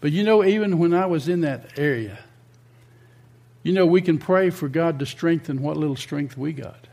But 0.00 0.12
you 0.12 0.22
know, 0.22 0.44
even 0.44 0.78
when 0.78 0.92
I 0.92 1.06
was 1.06 1.28
in 1.28 1.40
that 1.42 1.78
area, 1.78 2.18
you 3.62 3.72
know, 3.72 3.86
we 3.86 4.00
can 4.00 4.18
pray 4.18 4.50
for 4.50 4.68
God 4.68 4.98
to 4.98 5.06
strengthen 5.06 5.62
what 5.62 5.76
little 5.76 5.96
strength 5.96 6.36
we 6.36 6.52
got. 6.52 6.86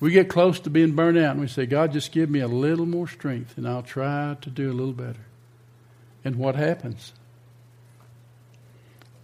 We 0.00 0.12
get 0.12 0.28
close 0.28 0.60
to 0.60 0.70
being 0.70 0.92
burnt 0.92 1.18
out 1.18 1.32
and 1.32 1.40
we 1.40 1.48
say, 1.48 1.66
God, 1.66 1.92
just 1.92 2.12
give 2.12 2.30
me 2.30 2.40
a 2.40 2.48
little 2.48 2.86
more 2.86 3.08
strength 3.08 3.56
and 3.56 3.66
I'll 3.66 3.82
try 3.82 4.36
to 4.40 4.50
do 4.50 4.70
a 4.70 4.74
little 4.74 4.92
better. 4.92 5.26
And 6.24 6.36
what 6.36 6.54
happens? 6.54 7.12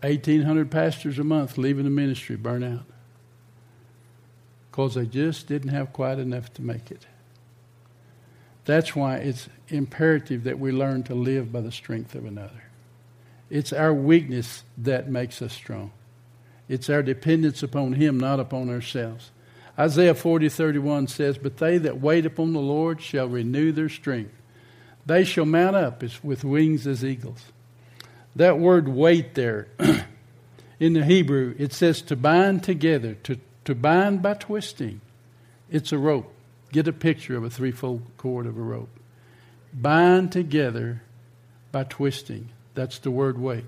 1,800 0.01 0.71
pastors 0.71 1.19
a 1.19 1.25
month 1.25 1.57
leaving 1.57 1.85
the 1.85 1.91
ministry, 1.91 2.37
burn 2.37 2.63
out. 2.63 2.85
Because 4.71 4.95
they 4.95 5.07
just 5.07 5.47
didn't 5.47 5.71
have 5.71 5.93
quite 5.93 6.19
enough 6.19 6.53
to 6.55 6.63
make 6.63 6.91
it. 6.91 7.07
That's 8.65 8.97
why 8.97 9.17
it's 9.17 9.49
imperative 9.69 10.45
that 10.45 10.59
we 10.59 10.73
learn 10.73 11.05
to 11.05 11.15
live 11.15 11.53
by 11.53 11.61
the 11.61 11.73
strength 11.73 12.15
of 12.15 12.25
another. 12.25 12.65
It's 13.51 13.73
our 13.73 13.95
weakness 13.95 14.65
that 14.79 15.09
makes 15.09 15.41
us 15.41 15.53
strong. 15.53 15.93
It's 16.69 16.89
our 16.89 17.03
dependence 17.03 17.63
upon 17.63 17.93
Him, 17.93 18.19
not 18.19 18.41
upon 18.41 18.71
ourselves. 18.71 19.31
Isaiah 19.79 20.15
40, 20.15 20.49
31 20.49 21.09
says, 21.09 21.39
But 21.39 21.57
they 21.57 21.79
that 21.79 22.01
wait 22.01 22.27
upon 22.27 22.53
the 22.53 22.61
Lord 22.61 23.03
shall 23.03 23.27
renew 23.27 23.73
their 23.73 23.89
strength. 23.89 24.35
They 25.07 25.25
shall 25.25 25.45
mount 25.45 25.77
up 25.77 26.03
as, 26.03 26.23
with 26.23 26.45
wings 26.45 26.87
as 26.87 27.05
eagles. 27.05 27.53
That 28.37 28.59
word 28.59 28.89
wait 28.89 29.35
there, 29.35 29.69
in 30.81 30.93
the 30.93 31.05
Hebrew, 31.05 31.55
it 31.59 31.73
says 31.73 32.03
to 32.03 32.17
bind 32.17 32.63
together, 32.63 33.15
to, 33.25 33.39
to 33.65 33.75
bind 33.75 34.23
by 34.23 34.35
twisting. 34.35 35.01
It's 35.71 35.93
a 35.93 35.99
rope. 35.99 36.33
Get 36.73 36.89
a 36.89 36.93
picture 36.93 37.37
of 37.37 37.45
a 37.45 37.51
threefold 37.51 38.03
cord 38.17 38.47
of 38.47 38.57
a 38.57 38.63
rope. 38.63 38.91
Bind 39.73 40.33
together 40.33 41.03
by 41.73 41.85
twisting. 41.85 42.51
That's 42.75 42.99
the 42.99 43.11
word 43.11 43.39
wait. 43.39 43.65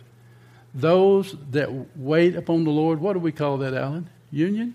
Those 0.75 1.35
that 1.51 1.97
wait 1.97 2.37
upon 2.37 2.65
the 2.65 2.71
Lord, 2.71 3.01
what 3.01 3.15
do 3.15 3.19
we 3.19 3.33
call 3.33 3.59
that, 3.59 3.75
Alan? 3.75 4.11
Union? 4.31 4.75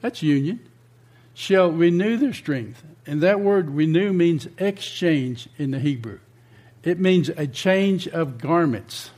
That's 0.00 0.22
union. 0.22 0.60
Shall 1.34 1.70
renew 1.70 2.16
their 2.16 2.32
strength. 2.32 2.82
And 3.06 3.20
that 3.20 3.40
word 3.40 3.70
renew 3.70 4.12
means 4.12 4.48
exchange 4.58 5.48
in 5.58 5.70
the 5.70 5.78
Hebrew. 5.78 6.18
It 6.82 6.98
means 6.98 7.28
a 7.30 7.46
change 7.46 8.08
of 8.08 8.38
garments. 8.38 9.10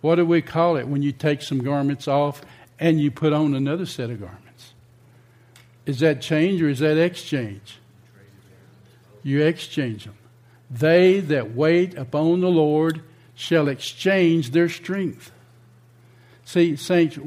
What 0.00 0.16
do 0.16 0.24
we 0.24 0.42
call 0.42 0.76
it 0.76 0.88
when 0.88 1.02
you 1.02 1.12
take 1.12 1.42
some 1.42 1.58
garments 1.58 2.08
off 2.08 2.42
and 2.78 3.00
you 3.00 3.10
put 3.10 3.32
on 3.32 3.54
another 3.54 3.86
set 3.86 4.10
of 4.10 4.20
garments? 4.20 4.72
Is 5.84 6.00
that 6.00 6.22
change 6.22 6.62
or 6.62 6.68
is 6.68 6.78
that 6.78 6.96
exchange? 6.96 7.78
You 9.22 9.42
exchange 9.42 10.04
them. 10.04 10.16
They 10.70 11.20
that 11.20 11.54
wait 11.54 11.96
upon 11.96 12.40
the 12.40 12.48
Lord 12.48 13.02
shall 13.34 13.68
exchange 13.68 14.50
their 14.50 14.68
strength. 14.68 15.32
See, 16.44 16.76
saints, 16.76 17.18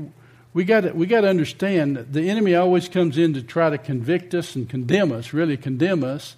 we 0.54 0.64
got 0.64 0.96
we 0.96 1.06
got 1.06 1.22
to 1.22 1.30
understand 1.30 1.98
that 1.98 2.14
the 2.14 2.30
enemy 2.30 2.56
always 2.56 2.88
comes 2.88 3.18
in 3.18 3.34
to 3.34 3.42
try 3.42 3.70
to 3.70 3.78
convict 3.78 4.34
us 4.36 4.56
and 4.56 4.70
condemn 4.70 5.12
us, 5.12 5.34
really 5.34 5.58
condemn 5.58 6.04
us 6.04 6.36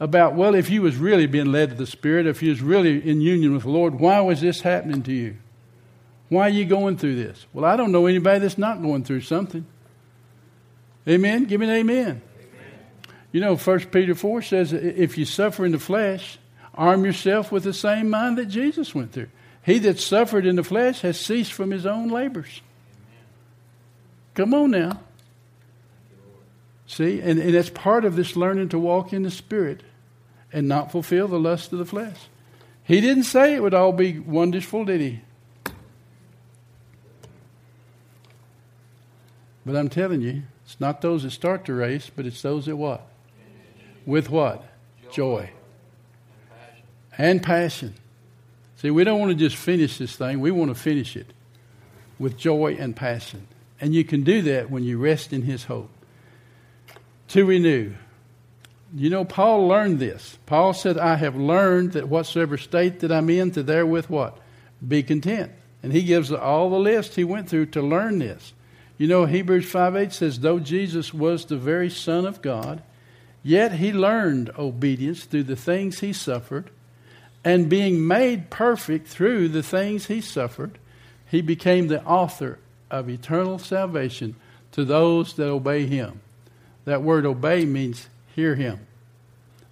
about 0.00 0.34
well, 0.34 0.54
if 0.54 0.68
you 0.70 0.82
was 0.82 0.96
really 0.96 1.26
being 1.26 1.50
led 1.50 1.70
to 1.70 1.74
the 1.76 1.86
Spirit, 1.86 2.26
if 2.26 2.42
you 2.42 2.50
was 2.50 2.60
really 2.60 3.08
in 3.08 3.20
union 3.20 3.54
with 3.54 3.62
the 3.62 3.70
Lord, 3.70 3.98
why 3.98 4.20
was 4.20 4.40
this 4.40 4.60
happening 4.60 5.02
to 5.04 5.12
you? 5.12 5.36
Why 6.28 6.42
are 6.42 6.50
you 6.50 6.64
going 6.64 6.96
through 6.96 7.16
this? 7.16 7.46
Well, 7.52 7.64
I 7.64 7.76
don't 7.76 7.92
know 7.92 8.06
anybody 8.06 8.40
that's 8.40 8.58
not 8.58 8.82
going 8.82 9.04
through 9.04 9.22
something. 9.22 9.64
Amen. 11.08 11.44
Give 11.44 11.60
me 11.60 11.66
an 11.66 11.72
amen. 11.72 11.98
amen. 11.98 12.22
You 13.30 13.40
know, 13.40 13.56
First 13.56 13.90
Peter 13.90 14.14
four 14.14 14.42
says, 14.42 14.72
if 14.72 15.16
you 15.16 15.24
suffer 15.24 15.64
in 15.64 15.72
the 15.72 15.78
flesh, 15.78 16.38
arm 16.74 17.04
yourself 17.04 17.52
with 17.52 17.62
the 17.62 17.74
same 17.74 18.10
mind 18.10 18.38
that 18.38 18.46
Jesus 18.46 18.94
went 18.94 19.12
through. 19.12 19.28
He 19.62 19.78
that 19.80 20.00
suffered 20.00 20.44
in 20.44 20.56
the 20.56 20.64
flesh 20.64 21.00
has 21.00 21.18
ceased 21.18 21.52
from 21.52 21.70
his 21.70 21.86
own 21.86 22.08
labors. 22.08 22.60
Come 24.34 24.52
on 24.54 24.72
now. 24.72 25.00
See, 26.86 27.20
and, 27.20 27.38
and 27.38 27.54
that's 27.54 27.70
part 27.70 28.04
of 28.04 28.16
this 28.16 28.36
learning 28.36 28.68
to 28.70 28.78
walk 28.78 29.12
in 29.12 29.22
the 29.22 29.30
Spirit 29.30 29.82
and 30.52 30.68
not 30.68 30.92
fulfill 30.92 31.28
the 31.28 31.38
lust 31.38 31.72
of 31.72 31.78
the 31.78 31.84
flesh. 31.84 32.16
He 32.84 33.00
didn't 33.00 33.24
say 33.24 33.54
it 33.54 33.62
would 33.62 33.74
all 33.74 33.92
be 33.92 34.18
wonderful, 34.18 34.84
did 34.84 35.00
he? 35.00 35.20
But 39.64 39.76
I'm 39.76 39.88
telling 39.88 40.20
you, 40.20 40.42
it's 40.64 40.78
not 40.78 41.00
those 41.00 41.22
that 41.22 41.30
start 41.30 41.64
the 41.64 41.72
race, 41.72 42.10
but 42.14 42.26
it's 42.26 42.42
those 42.42 42.66
that 42.66 42.76
what? 42.76 43.06
With 44.04 44.28
what? 44.28 44.62
Joy. 45.10 45.50
And 47.16 47.42
passion. 47.42 47.94
See, 48.76 48.90
we 48.90 49.04
don't 49.04 49.18
want 49.18 49.30
to 49.30 49.36
just 49.36 49.56
finish 49.56 49.96
this 49.96 50.16
thing, 50.16 50.40
we 50.40 50.50
want 50.50 50.68
to 50.70 50.74
finish 50.74 51.16
it 51.16 51.32
with 52.18 52.36
joy 52.36 52.76
and 52.78 52.94
passion. 52.94 53.46
And 53.84 53.94
you 53.94 54.02
can 54.02 54.22
do 54.22 54.40
that 54.40 54.70
when 54.70 54.82
you 54.82 54.96
rest 54.96 55.34
in 55.34 55.42
His 55.42 55.64
hope. 55.64 55.90
To 57.28 57.44
renew. 57.44 57.92
You 58.94 59.10
know, 59.10 59.26
Paul 59.26 59.68
learned 59.68 59.98
this. 59.98 60.38
Paul 60.46 60.72
said, 60.72 60.96
I 60.96 61.16
have 61.16 61.36
learned 61.36 61.92
that 61.92 62.08
whatsoever 62.08 62.56
state 62.56 63.00
that 63.00 63.12
I'm 63.12 63.28
in, 63.28 63.50
to 63.50 63.62
therewith 63.62 64.06
what? 64.06 64.38
Be 64.88 65.02
content. 65.02 65.52
And 65.82 65.92
he 65.92 66.02
gives 66.02 66.32
all 66.32 66.70
the 66.70 66.78
list 66.78 67.16
he 67.16 67.24
went 67.24 67.50
through 67.50 67.66
to 67.66 67.82
learn 67.82 68.20
this. 68.20 68.54
You 68.96 69.06
know, 69.06 69.26
Hebrews 69.26 69.70
5 69.70 69.96
8 69.96 70.12
says, 70.14 70.40
Though 70.40 70.60
Jesus 70.60 71.12
was 71.12 71.44
the 71.44 71.58
very 71.58 71.90
Son 71.90 72.24
of 72.24 72.40
God, 72.40 72.82
yet 73.42 73.72
he 73.72 73.92
learned 73.92 74.50
obedience 74.58 75.24
through 75.24 75.42
the 75.42 75.56
things 75.56 76.00
he 76.00 76.14
suffered, 76.14 76.70
and 77.44 77.68
being 77.68 78.06
made 78.06 78.48
perfect 78.48 79.08
through 79.08 79.48
the 79.48 79.62
things 79.62 80.06
he 80.06 80.22
suffered, 80.22 80.78
he 81.30 81.42
became 81.42 81.88
the 81.88 82.02
author 82.04 82.58
of 82.90 83.08
eternal 83.08 83.58
salvation 83.58 84.36
to 84.72 84.84
those 84.84 85.34
that 85.34 85.48
obey 85.48 85.86
him. 85.86 86.20
That 86.84 87.02
word 87.02 87.26
obey 87.26 87.64
means 87.64 88.08
hear 88.34 88.54
him. 88.54 88.86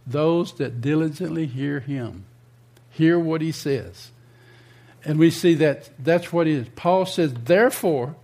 Those 0.07 0.55
that 0.55 0.81
diligently 0.81 1.47
hear 1.47 1.81
him, 1.81 2.25
hear 2.91 3.19
what 3.19 3.41
he 3.41 3.53
says. 3.53 4.11
And 5.05 5.19
we 5.19 5.31
see 5.31 5.55
that 5.55 5.91
that's 5.99 6.33
what 6.33 6.47
it 6.47 6.53
is. 6.53 6.69
Paul 6.75 7.07
says, 7.07 7.35
therefore, 7.35 8.15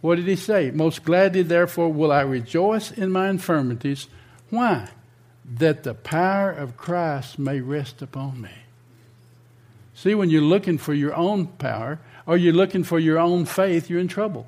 what 0.00 0.16
did 0.16 0.26
he 0.26 0.36
say? 0.36 0.70
Most 0.70 1.04
gladly, 1.04 1.42
therefore, 1.42 1.92
will 1.92 2.12
I 2.12 2.22
rejoice 2.22 2.90
in 2.90 3.10
my 3.10 3.28
infirmities. 3.28 4.08
Why? 4.50 4.88
That 5.44 5.82
the 5.82 5.94
power 5.94 6.50
of 6.50 6.76
Christ 6.76 7.38
may 7.38 7.60
rest 7.60 8.02
upon 8.02 8.40
me. 8.40 8.50
See, 9.94 10.14
when 10.14 10.30
you're 10.30 10.42
looking 10.42 10.78
for 10.78 10.94
your 10.94 11.14
own 11.14 11.46
power, 11.46 12.00
or 12.26 12.36
you're 12.36 12.52
looking 12.52 12.84
for 12.84 12.98
your 12.98 13.18
own 13.18 13.44
faith, 13.44 13.90
you're 13.90 14.00
in 14.00 14.08
trouble. 14.08 14.46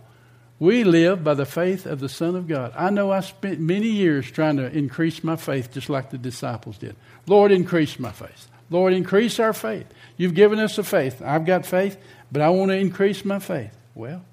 We 0.59 0.85
live 0.85 1.25
by 1.25 1.35
the 1.35 1.47
faith 1.47 1.85
of 1.85 2.01
the 2.01 2.09
Son 2.09 2.37
of 2.37 2.47
God. 2.47 2.73
I 2.77 2.91
know 2.91 3.11
I 3.11 3.21
spent 3.21 3.61
many 3.61 3.89
years 3.89 4.31
trying 4.31 4.57
to 4.59 4.71
increase 4.71 5.25
my 5.25 5.37
faith 5.37 5.73
just 5.73 5.91
like 5.91 6.11
the 6.11 6.19
disciples 6.19 6.79
did. 6.79 6.97
Lord, 7.27 7.51
increase 7.51 7.99
my 7.99 8.13
faith. 8.13 8.49
Lord, 8.71 8.93
increase 8.93 9.39
our 9.41 9.53
faith. 9.53 9.87
You've 10.17 10.35
given 10.35 10.59
us 10.59 10.79
a 10.79 10.85
faith. 10.85 11.21
I've 11.23 11.45
got 11.45 11.67
faith, 11.67 11.99
but 12.31 12.41
I 12.41 12.49
want 12.51 12.71
to 12.71 12.77
increase 12.77 13.25
my 13.25 13.41
faith. 13.41 13.77
Well, 13.95 14.25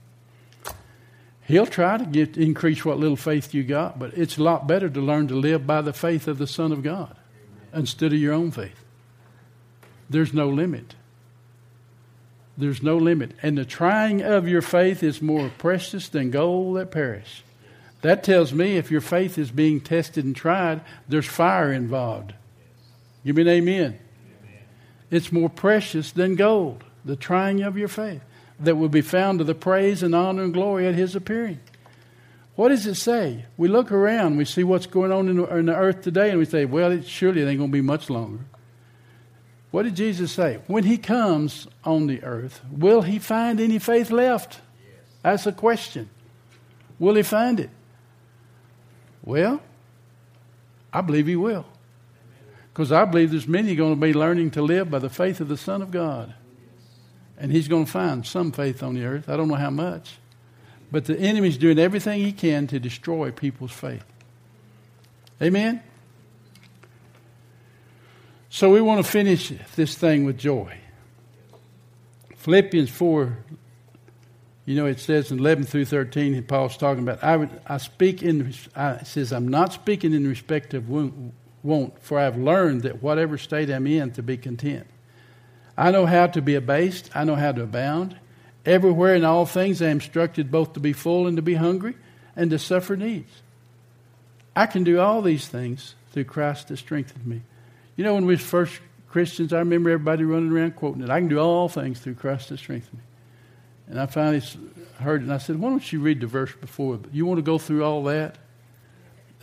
He'll 1.48 1.65
try 1.65 1.98
to 1.98 2.06
get 2.06 2.38
increase 2.38 2.86
what 2.86 2.98
little 2.98 3.18
faith 3.18 3.53
you 3.53 3.63
got, 3.63 4.00
but 4.00 4.13
it's 4.13 4.38
a 4.38 4.44
lot 4.44 4.68
better 4.68 4.89
to 4.89 5.01
learn 5.01 5.27
to 5.30 5.36
live 5.36 5.68
by 5.68 5.82
the 5.82 5.91
faith 5.91 6.27
of 6.27 6.38
the 6.38 6.48
Son 6.48 6.72
of 6.72 6.82
God 6.84 7.18
instead 7.74 8.13
of 8.13 8.20
your 8.20 8.34
own 8.34 8.51
faith. 8.51 8.86
There's 10.10 10.34
no 10.34 10.48
limit. 10.48 10.96
There's 12.58 12.84
no 12.84 12.98
limit. 12.98 13.31
And 13.41 13.58
the 13.58 13.65
trying 13.65 14.22
of 14.22 14.48
your 14.48 14.62
faith 14.62 15.03
is 15.03 15.22
more 15.22 15.51
precious 15.58 16.10
than 16.10 16.31
gold 16.31 16.77
that 16.77 16.91
perish. 16.91 17.43
That 18.01 18.24
tells 18.24 18.51
me 18.51 18.77
if 18.77 18.91
your 18.91 19.01
faith 19.01 19.38
is 19.38 19.51
being 19.51 19.79
tested 19.79 20.25
and 20.25 20.36
tried, 20.36 20.81
there's 21.08 21.27
fire 21.27 21.72
involved. 21.72 22.34
Give 23.25 23.36
me 23.36 23.43
an 23.43 23.48
amen. 23.48 23.84
amen. 23.84 24.00
It's 25.12 25.31
more 25.31 25.50
precious 25.50 26.12
than 26.12 26.36
gold, 26.36 26.84
the 27.05 27.15
trying 27.15 27.62
of 27.62 27.77
your 27.77 27.88
faith, 27.88 28.22
that 28.60 28.75
will 28.75 28.89
be 28.89 29.01
found 29.01 29.39
to 29.39 29.46
the 29.46 29.53
praise 29.53 30.01
and 30.01 30.15
honor 30.15 30.43
and 30.43 30.53
glory 30.53 30.88
at 30.88 30.96
his 30.96 31.15
appearing. 31.15 31.60
What 32.55 32.70
does 32.70 32.86
it 32.86 32.96
say? 32.96 33.46
We 33.58 33.67
look 33.67 33.91
around, 33.91 34.38
we 34.38 34.46
see 34.46 34.63
what's 34.63 34.88
going 34.88 35.12
on 35.12 35.29
in 35.29 35.65
the, 35.65 35.75
earth 35.75 36.01
today, 36.01 36.31
and 36.31 36.39
we 36.39 36.46
say, 36.46 36.65
well, 36.65 36.91
it, 36.91 37.08
surely 37.08 37.41
it 37.41 37.48
ain't 37.48 37.60
going 37.60 37.72
to 37.72 37.74
be 37.74 37.81
much 37.81 38.10
longer. 38.10 38.43
What 39.72 39.84
did 39.84 39.96
Jesus 39.96 40.32
say? 40.32 40.60
When 40.68 40.84
he 40.84 40.98
comes 40.98 41.68
on 41.84 42.08
the 42.08 42.24
earth, 42.24 42.62
will 42.70 43.01
he 43.01 43.20
find 43.20 43.60
any 43.60 43.80
faith 43.80 44.12
left? 44.12 44.60
Yes. 44.84 44.94
That's 45.24 45.48
a 45.48 45.54
question. 45.54 46.10
Will 47.00 47.16
he 47.16 47.24
find 47.24 47.60
it? 47.60 47.70
Well, 49.24 49.62
I 50.92 51.01
believe 51.01 51.28
he 51.28 51.38
will. 51.38 51.66
Because 52.74 52.92
I 52.92 53.06
believe 53.06 53.32
there's 53.32 53.48
many 53.48 53.75
going 53.75 53.96
to 53.96 54.00
be 54.00 54.13
learning 54.13 54.51
to 54.51 54.62
live 54.62 54.90
by 54.92 55.00
the 55.00 55.10
faith 55.10 55.40
of 55.42 55.48
the 55.48 55.58
Son 55.58 55.82
of 55.82 55.92
God. 55.92 56.34
And 57.38 57.51
he's 57.51 57.68
going 57.68 57.86
to 57.86 57.92
find 57.92 58.25
some 58.25 58.51
faith 58.51 58.84
on 58.84 58.94
the 58.94 59.06
earth. 59.06 59.30
I 59.30 59.36
don't 59.36 59.48
know 59.48 59.56
how 59.56 59.70
much. 59.70 60.18
But 60.92 61.06
the 61.06 61.18
enemy's 61.18 61.58
doing 61.58 61.80
everything 61.80 62.20
he 62.20 62.34
can 62.34 62.68
to 62.68 62.80
destroy 62.80 63.32
people's 63.32 63.72
faith. 63.72 64.04
Amen? 65.42 65.82
So 68.53 68.70
we 68.70 68.81
want 68.81 69.03
to 69.03 69.10
finish 69.10 69.53
this 69.77 69.96
thing 69.96 70.25
with 70.25 70.38
joy. 70.38 70.77
Philippians 72.36 72.89
4, 72.89 73.38
you 74.65 74.75
know, 74.75 74.88
it 74.88 75.00
says 75.00 75.31
in 75.31 75.39
11 75.39 75.63
through 75.63 75.86
13, 75.86 76.43
Paul's 76.43 76.75
talking 76.75 77.01
about, 77.01 77.24
I, 77.24 77.48
I 77.65 77.77
speak 77.77 78.22
in, 78.22 78.53
I, 78.75 79.03
says, 79.03 79.31
I'm 79.31 79.48
not 79.48 79.72
speaking 79.72 80.13
in 80.13 80.27
respect 80.27 80.74
of 80.74 80.89
want, 80.89 82.01
for 82.01 82.20
I've 82.20 82.36
learned 82.36 82.81
that 82.81 83.01
whatever 83.01 83.38
state 83.38 83.70
I'm 83.70 83.88
in 83.88 84.12
to 84.12 84.22
be 84.22 84.36
content. 84.36 84.86
I 85.77 85.91
know 85.91 86.05
how 86.05 86.27
to 86.27 86.41
be 86.41 86.55
abased, 86.55 87.10
I 87.15 87.24
know 87.24 87.36
how 87.36 87.53
to 87.53 87.63
abound. 87.63 88.17
Everywhere 88.65 89.15
in 89.15 89.24
all 89.24 89.46
things 89.46 89.81
I 89.81 89.86
am 89.86 89.91
instructed 89.91 90.51
both 90.51 90.74
to 90.74 90.81
be 90.81 90.91
full 90.91 91.25
and 91.25 91.38
to 91.38 91.41
be 91.41 91.53
hungry 91.53 91.96
and 92.36 92.51
to 92.51 92.60
suffer 92.60 92.98
needs. 92.98 93.31
I 94.58 94.65
can 94.65 94.84
do 94.84 95.00
all 95.00 95.22
these 95.22 95.48
things 95.48 95.96
through 96.12 96.25
Christ 96.25 96.67
that 96.67 96.75
strengthens 96.75 97.25
me. 97.25 97.43
You 98.01 98.05
know, 98.05 98.15
when 98.15 98.25
we 98.25 98.34
were 98.34 98.39
first 98.39 98.81
Christians, 99.10 99.53
I 99.53 99.60
remember 99.60 99.91
everybody 99.91 100.24
running 100.24 100.51
around 100.51 100.75
quoting 100.75 101.03
it. 101.03 101.12
I 101.12 101.20
can 101.20 101.27
do 101.27 101.38
all 101.38 101.70
things 101.70 102.00
through 102.00 102.15
Christ 102.15 102.50
that 102.50 102.58
strengthens 102.58 102.93
me. 102.93 103.03
And 103.88 104.00
I 104.00 104.08
finally 104.08 104.41
heard 104.96 105.22
it, 105.22 105.25
and 105.25 105.31
I 105.31 105.38
said, 105.38 105.60
Why 105.60 105.70
don't 105.70 105.93
you 105.93 106.00
read 106.00 106.20
the 106.20 106.25
verse 106.25 106.51
before? 106.60 107.00
You 107.13 107.27
want 107.27 107.38
to 107.38 107.43
go 107.43 107.60
through 107.60 107.84
all 107.84 108.03
that? 108.05 108.39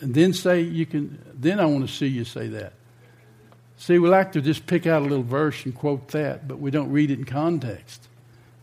And 0.00 0.12
then 0.12 0.32
say 0.32 0.62
you 0.62 0.86
can, 0.86 1.24
then 1.32 1.60
I 1.60 1.66
want 1.66 1.86
to 1.86 1.94
see 1.94 2.08
you 2.08 2.24
say 2.24 2.48
that. 2.48 2.72
See, 3.76 3.96
we 4.00 4.08
like 4.08 4.32
to 4.32 4.40
just 4.40 4.66
pick 4.66 4.88
out 4.88 5.02
a 5.02 5.04
little 5.04 5.22
verse 5.22 5.64
and 5.64 5.72
quote 5.72 6.08
that, 6.08 6.48
but 6.48 6.58
we 6.58 6.72
don't 6.72 6.90
read 6.90 7.12
it 7.12 7.20
in 7.20 7.26
context. 7.26 8.08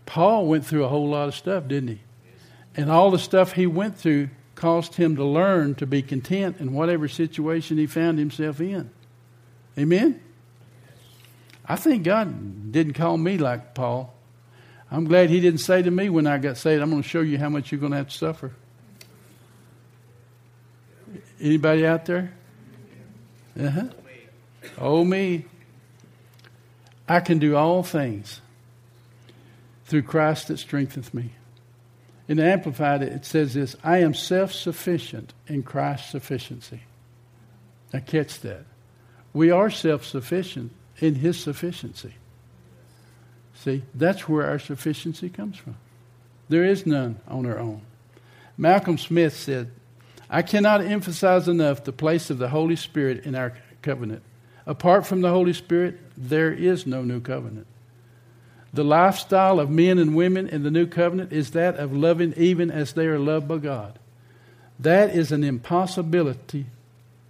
Paul 0.06 0.46
went 0.48 0.66
through 0.66 0.84
a 0.84 0.90
whole 0.90 1.08
lot 1.08 1.30
of 1.30 1.36
stuff, 1.36 1.70
didn't 1.70 1.88
he? 1.88 2.00
And 2.76 2.92
all 2.92 3.12
the 3.12 3.18
stuff 3.18 3.54
he 3.54 3.66
went 3.66 3.98
through 3.98 4.28
caused 4.56 4.96
him 4.96 5.16
to 5.16 5.24
learn 5.24 5.76
to 5.76 5.88
be 5.88 6.02
content 6.02 6.58
in 6.60 6.74
whatever 6.74 7.08
situation 7.08 7.78
he 7.78 7.88
found 7.88 8.20
himself 8.20 8.60
in. 8.60 8.90
Amen? 9.78 10.22
I 11.66 11.76
think 11.76 12.04
God 12.04 12.72
didn't 12.72 12.94
call 12.94 13.18
me 13.18 13.38
like 13.38 13.74
Paul. 13.74 14.14
I'm 14.92 15.06
glad 15.06 15.30
he 15.30 15.42
didn't 15.42 15.60
say 15.60 15.82
to 15.82 15.92
me 15.92 16.10
when 16.10 16.28
I 16.28 16.38
got 16.38 16.58
saved, 16.58 16.82
I'm 16.82 16.90
going 16.90 17.02
to 17.02 17.08
show 17.08 17.22
you 17.22 17.38
how 17.38 17.50
much 17.50 17.72
you're 17.72 17.80
going 17.80 17.92
to 17.92 17.98
have 17.98 18.10
to 18.10 18.18
suffer. 18.18 18.52
Anybody 21.42 21.86
out 21.86 22.06
there? 22.06 22.34
Uh-huh. 23.60 23.88
Oh, 24.78 25.04
me. 25.04 25.46
I 27.08 27.20
can 27.20 27.40
do 27.40 27.56
all 27.56 27.84
things 27.84 28.42
through 29.86 30.04
Christ 30.04 30.48
that 30.48 30.58
strengtheneth 30.58 31.14
me. 31.14 31.32
In 32.28 32.38
the 32.38 32.44
Amplified, 32.44 33.04
it 33.04 33.26
says 33.26 33.54
this 33.54 33.76
I 33.84 34.00
am 34.00 34.14
self 34.14 34.52
sufficient 34.52 35.34
in 35.48 35.64
Christ's 35.64 36.12
sufficiency. 36.12 36.82
Now, 37.94 38.00
catch 38.00 38.40
that. 38.42 38.66
We 39.36 39.52
are 39.52 39.70
self 39.70 40.06
sufficient 40.06 40.72
in 41.00 41.16
His 41.16 41.38
sufficiency. 41.38 42.14
See, 43.54 43.84
that's 43.94 44.30
where 44.30 44.48
our 44.48 44.60
sufficiency 44.60 45.28
comes 45.28 45.58
from. 45.58 45.76
There 46.48 46.64
is 46.64 46.86
none 46.86 47.20
on 47.28 47.46
our 47.46 47.60
own. 47.60 47.82
Malcolm 48.58 48.98
Smith 48.98 49.36
said, 49.36 49.72
I 50.30 50.42
cannot 50.42 50.82
emphasize 50.82 51.50
enough 51.50 51.84
the 51.84 51.92
place 51.92 52.30
of 52.30 52.38
the 52.38 52.48
Holy 52.48 52.78
Spirit 52.78 53.26
in 53.26 53.36
our 53.36 53.54
covenant. 53.82 54.24
Apart 54.66 55.06
from 55.06 55.20
the 55.20 55.30
Holy 55.30 55.54
Spirit, 55.54 56.00
there 56.16 56.54
is 56.54 56.88
no 56.88 57.04
new 57.04 57.20
covenant. 57.20 57.68
The 58.74 58.86
lifestyle 58.86 59.60
of 59.60 59.70
men 59.70 60.00
and 60.00 60.16
women 60.16 60.48
in 60.48 60.64
the 60.64 60.72
new 60.72 60.88
covenant 60.88 61.34
is 61.34 61.52
that 61.52 61.76
of 61.76 61.92
loving 61.92 62.34
even 62.38 62.72
as 62.72 62.94
they 62.94 63.08
are 63.08 63.20
loved 63.20 63.50
by 63.50 63.58
God. 63.58 64.00
That 64.80 65.14
is 65.14 65.34
an 65.34 65.44
impossibility, 65.44 66.68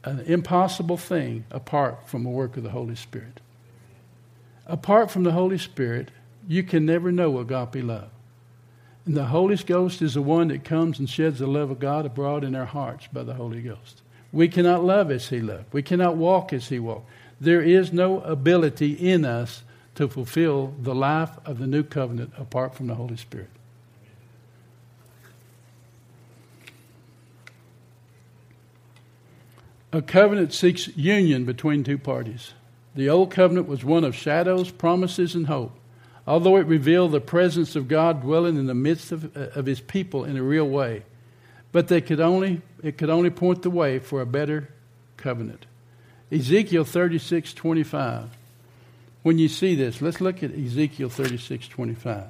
an 0.05 0.19
impossible 0.21 0.97
thing 0.97 1.45
apart 1.51 2.07
from 2.07 2.23
the 2.23 2.29
work 2.29 2.55
of 2.57 2.63
the 2.63 2.69
Holy 2.69 2.95
Spirit. 2.95 3.41
Apart 4.67 5.11
from 5.11 5.23
the 5.23 5.31
Holy 5.31 5.57
Spirit, 5.57 6.09
you 6.47 6.63
can 6.63 6.85
never 6.85 7.11
know 7.11 7.39
agape 7.39 7.83
love. 7.83 8.09
And 9.05 9.15
the 9.15 9.25
Holy 9.25 9.55
Ghost 9.57 10.01
is 10.01 10.13
the 10.13 10.21
one 10.21 10.47
that 10.47 10.63
comes 10.63 10.99
and 10.99 11.09
sheds 11.09 11.39
the 11.39 11.47
love 11.47 11.69
of 11.69 11.79
God 11.79 12.05
abroad 12.05 12.43
in 12.43 12.55
our 12.55 12.65
hearts 12.65 13.07
by 13.11 13.23
the 13.23 13.33
Holy 13.33 13.61
Ghost. 13.61 14.01
We 14.31 14.47
cannot 14.47 14.83
love 14.83 15.11
as 15.11 15.29
He 15.29 15.41
loved. 15.41 15.73
We 15.73 15.83
cannot 15.83 16.17
walk 16.17 16.53
as 16.53 16.69
He 16.69 16.79
walked. 16.79 17.09
There 17.39 17.61
is 17.61 17.91
no 17.91 18.21
ability 18.21 18.93
in 18.93 19.25
us 19.25 19.63
to 19.95 20.07
fulfill 20.07 20.73
the 20.81 20.95
life 20.95 21.37
of 21.45 21.59
the 21.59 21.67
new 21.67 21.83
covenant 21.83 22.33
apart 22.37 22.75
from 22.75 22.87
the 22.87 22.95
Holy 22.95 23.17
Spirit. 23.17 23.49
A 29.95 30.01
covenant 30.01 30.51
seeks 30.51 30.89
union 30.97 31.45
between 31.45 31.85
two 31.85 31.97
parties. 31.97 32.53
The 32.95 33.07
old 33.09 33.31
covenant 33.31 33.69
was 33.69 33.85
one 33.85 34.03
of 34.03 34.13
shadows, 34.13 34.69
promises, 34.69 35.35
and 35.35 35.47
hope. 35.47 35.71
Although 36.27 36.57
it 36.57 36.67
revealed 36.67 37.13
the 37.13 37.21
presence 37.21 37.77
of 37.77 37.87
God 37.87 38.21
dwelling 38.21 38.57
in 38.57 38.65
the 38.65 38.73
midst 38.73 39.13
of, 39.13 39.37
uh, 39.37 39.51
of 39.55 39.65
his 39.65 39.79
people 39.79 40.25
in 40.25 40.35
a 40.35 40.43
real 40.43 40.67
way, 40.67 41.03
but 41.71 41.87
they 41.87 42.01
could 42.01 42.19
only, 42.19 42.61
it 42.83 42.97
could 42.97 43.09
only 43.09 43.29
point 43.29 43.61
the 43.61 43.69
way 43.69 43.99
for 43.99 44.19
a 44.19 44.25
better 44.25 44.67
covenant. 45.15 45.65
Ezekiel 46.29 46.83
36 46.83 47.53
25 47.53 48.29
when 49.25 49.39
you 49.39 49.47
see 49.47 49.73
this, 49.73 50.03
let's 50.03 50.21
look 50.21 50.43
at 50.43 50.51
Ezekiel 50.51 51.09
36 51.09 51.67
25. 51.69 52.25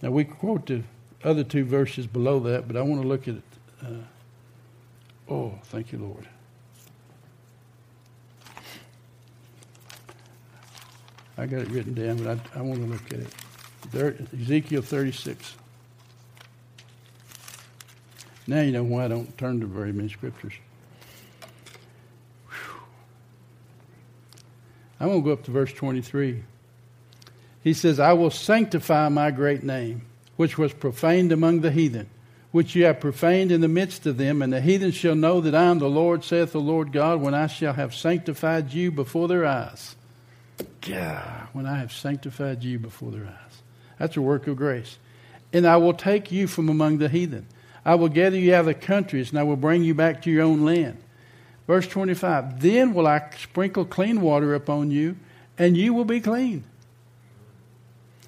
Now, 0.00 0.10
we 0.12 0.22
quote 0.22 0.66
the 0.66 0.84
other 1.24 1.42
two 1.42 1.64
verses 1.64 2.06
below 2.06 2.38
that, 2.38 2.68
but 2.68 2.76
I 2.76 2.82
want 2.82 3.02
to 3.02 3.08
look 3.08 3.26
at 3.26 3.34
it. 3.34 3.42
Uh, 3.82 5.28
oh, 5.28 5.58
thank 5.64 5.90
you, 5.90 5.98
Lord. 5.98 6.28
I 11.38 11.46
got 11.46 11.60
it 11.60 11.68
written 11.68 11.94
down, 11.94 12.22
but 12.22 12.38
I, 12.54 12.58
I 12.58 12.62
want 12.62 12.80
to 12.80 12.86
look 12.86 13.06
at 13.12 13.20
it. 13.20 13.34
There, 13.92 14.16
Ezekiel 14.40 14.82
36. 14.82 15.54
Now 18.46 18.60
you 18.60 18.72
know 18.72 18.84
why 18.84 19.04
I 19.04 19.08
don't 19.08 19.36
turn 19.36 19.60
to 19.60 19.66
very 19.66 19.92
many 19.92 20.08
scriptures. 20.08 20.54
I'm 24.98 25.08
going 25.08 25.20
to 25.22 25.24
go 25.24 25.32
up 25.32 25.44
to 25.44 25.50
verse 25.50 25.72
23. 25.72 26.42
He 27.62 27.72
says, 27.74 28.00
I 28.00 28.12
will 28.14 28.30
sanctify 28.30 29.08
my 29.08 29.30
great 29.30 29.62
name, 29.62 30.02
which 30.36 30.56
was 30.56 30.72
profaned 30.72 31.32
among 31.32 31.60
the 31.60 31.70
heathen, 31.70 32.08
which 32.50 32.74
you 32.74 32.84
have 32.84 33.00
profaned 33.00 33.52
in 33.52 33.60
the 33.60 33.68
midst 33.68 34.06
of 34.06 34.16
them, 34.16 34.40
and 34.40 34.52
the 34.52 34.60
heathen 34.60 34.92
shall 34.92 35.16
know 35.16 35.40
that 35.40 35.54
I 35.54 35.64
am 35.64 35.80
the 35.80 35.90
Lord, 35.90 36.24
saith 36.24 36.52
the 36.52 36.60
Lord 36.60 36.92
God, 36.92 37.20
when 37.20 37.34
I 37.34 37.46
shall 37.48 37.74
have 37.74 37.94
sanctified 37.94 38.72
you 38.72 38.90
before 38.90 39.28
their 39.28 39.44
eyes. 39.44 39.96
God, 40.86 41.48
when 41.52 41.66
I 41.66 41.78
have 41.78 41.92
sanctified 41.92 42.62
you 42.62 42.78
before 42.78 43.10
their 43.10 43.26
eyes. 43.26 43.62
That's 43.98 44.16
a 44.16 44.22
work 44.22 44.46
of 44.46 44.56
grace. 44.56 44.98
And 45.52 45.66
I 45.66 45.76
will 45.76 45.94
take 45.94 46.30
you 46.30 46.46
from 46.46 46.68
among 46.68 46.98
the 46.98 47.08
heathen. 47.08 47.46
I 47.84 47.94
will 47.94 48.08
gather 48.08 48.38
you 48.38 48.54
out 48.54 48.60
of 48.60 48.66
the 48.66 48.74
countries, 48.74 49.30
and 49.30 49.38
I 49.38 49.44
will 49.44 49.56
bring 49.56 49.82
you 49.82 49.94
back 49.94 50.22
to 50.22 50.30
your 50.30 50.44
own 50.44 50.64
land. 50.64 50.98
Verse 51.66 51.86
25 51.86 52.60
Then 52.60 52.94
will 52.94 53.06
I 53.06 53.30
sprinkle 53.38 53.84
clean 53.84 54.20
water 54.20 54.54
upon 54.54 54.90
you, 54.90 55.16
and 55.58 55.76
you 55.76 55.94
will 55.94 56.04
be 56.04 56.20
clean. 56.20 56.64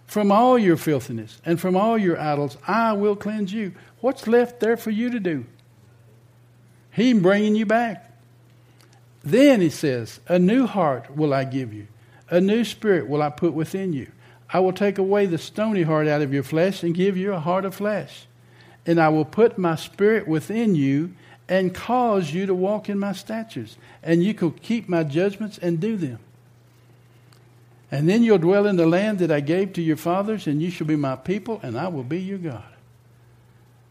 From 0.06 0.32
all 0.32 0.58
your 0.58 0.78
filthiness 0.78 1.40
and 1.44 1.60
from 1.60 1.76
all 1.76 1.98
your 1.98 2.18
idols, 2.18 2.56
I 2.66 2.94
will 2.94 3.14
cleanse 3.14 3.52
you. 3.52 3.74
What's 4.00 4.26
left 4.26 4.60
there 4.60 4.76
for 4.76 4.90
you 4.90 5.10
to 5.10 5.20
do? 5.20 5.44
He 6.90 7.12
bringing 7.12 7.54
you 7.54 7.66
back. 7.66 8.10
Then 9.22 9.60
he 9.60 9.70
says, 9.70 10.20
A 10.26 10.38
new 10.38 10.66
heart 10.66 11.14
will 11.14 11.34
I 11.34 11.44
give 11.44 11.74
you, 11.74 11.88
a 12.30 12.40
new 12.40 12.64
spirit 12.64 13.08
will 13.08 13.22
I 13.22 13.30
put 13.30 13.54
within 13.54 13.92
you. 13.92 14.10
I 14.50 14.60
will 14.60 14.72
take 14.72 14.98
away 14.98 15.26
the 15.26 15.38
stony 15.38 15.82
heart 15.82 16.08
out 16.08 16.22
of 16.22 16.32
your 16.32 16.42
flesh 16.42 16.82
and 16.82 16.94
give 16.94 17.16
you 17.16 17.32
a 17.32 17.40
heart 17.40 17.64
of 17.64 17.74
flesh. 17.74 18.26
And 18.86 19.00
I 19.00 19.10
will 19.10 19.24
put 19.24 19.58
my 19.58 19.76
spirit 19.76 20.26
within 20.26 20.74
you 20.74 21.14
and 21.48 21.74
cause 21.74 22.32
you 22.32 22.46
to 22.46 22.54
walk 22.54 22.88
in 22.88 22.98
my 22.98 23.12
statutes, 23.12 23.76
and 24.02 24.22
you 24.22 24.34
could 24.34 24.60
keep 24.60 24.88
my 24.88 25.02
judgments 25.02 25.58
and 25.58 25.80
do 25.80 25.96
them. 25.96 26.18
And 27.90 28.06
then 28.06 28.22
you'll 28.22 28.38
dwell 28.38 28.66
in 28.66 28.76
the 28.76 28.86
land 28.86 29.20
that 29.20 29.30
I 29.30 29.40
gave 29.40 29.72
to 29.74 29.82
your 29.82 29.96
fathers, 29.96 30.46
and 30.46 30.60
you 30.60 30.70
shall 30.70 30.86
be 30.86 30.96
my 30.96 31.16
people, 31.16 31.58
and 31.62 31.78
I 31.78 31.88
will 31.88 32.04
be 32.04 32.20
your 32.20 32.38
God. 32.38 32.62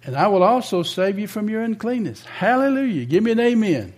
And 0.04 0.16
I 0.16 0.28
will 0.28 0.44
also 0.44 0.84
save 0.84 1.18
you 1.18 1.28
from 1.28 1.50
your 1.50 1.64
uncleanness. 1.64 2.24
Hallelujah. 2.24 3.06
Give 3.06 3.24
me 3.24 3.32
an 3.32 3.40
amen. 3.40 3.74
amen. 3.74 3.94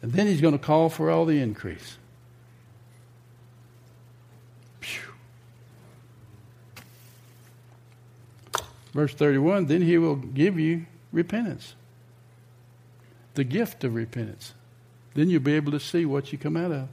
And 0.00 0.12
then 0.12 0.26
he's 0.26 0.40
going 0.40 0.58
to 0.58 0.64
call 0.64 0.88
for 0.88 1.10
all 1.10 1.26
the 1.26 1.40
increase. 1.40 1.98
Verse 8.94 9.12
31 9.12 9.66
Then 9.66 9.82
he 9.82 9.98
will 9.98 10.16
give 10.16 10.58
you 10.58 10.86
repentance, 11.12 11.74
the 13.34 13.44
gift 13.44 13.84
of 13.84 13.94
repentance. 13.94 14.54
Then 15.14 15.28
you'll 15.28 15.42
be 15.42 15.54
able 15.54 15.72
to 15.72 15.80
see 15.80 16.04
what 16.06 16.32
you 16.32 16.38
come 16.38 16.56
out 16.56 16.72
of. 16.72 16.88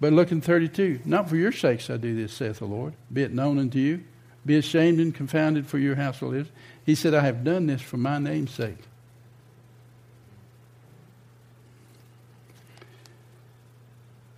But 0.00 0.12
look 0.12 0.32
in 0.32 0.40
32 0.40 1.00
Not 1.04 1.28
for 1.28 1.36
your 1.36 1.52
sakes 1.52 1.90
I 1.90 1.96
do 1.96 2.14
this, 2.14 2.32
saith 2.32 2.58
the 2.58 2.66
Lord, 2.66 2.94
be 3.12 3.22
it 3.22 3.32
known 3.32 3.58
unto 3.58 3.78
you. 3.78 4.04
Be 4.44 4.56
ashamed 4.56 4.98
and 4.98 5.14
confounded 5.14 5.68
for 5.68 5.78
your 5.78 5.94
household 5.94 6.34
is. 6.34 6.48
He 6.84 6.96
said, 6.96 7.14
I 7.14 7.20
have 7.20 7.44
done 7.44 7.66
this 7.66 7.80
for 7.80 7.96
my 7.96 8.18
name's 8.18 8.50
sake. 8.50 8.78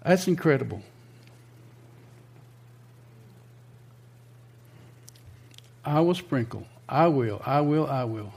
That's 0.03 0.29
incredible. 0.29 0.83
I 5.85 6.01
will 6.01 6.15
sprinkle. 6.15 6.67
I 6.89 7.09
will, 7.09 7.41
I 7.45 7.61
will, 7.61 7.87
I 7.87 8.05
will. 8.05 8.33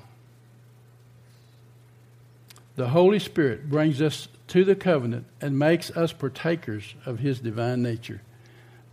The 2.75 2.89
Holy 2.89 3.19
Spirit 3.19 3.69
brings 3.69 4.01
us 4.01 4.27
to 4.49 4.63
the 4.63 4.75
covenant 4.75 5.25
and 5.41 5.57
makes 5.57 5.89
us 5.91 6.13
partakers 6.13 6.95
of 7.05 7.19
His 7.19 7.39
divine 7.39 7.81
nature. 7.81 8.21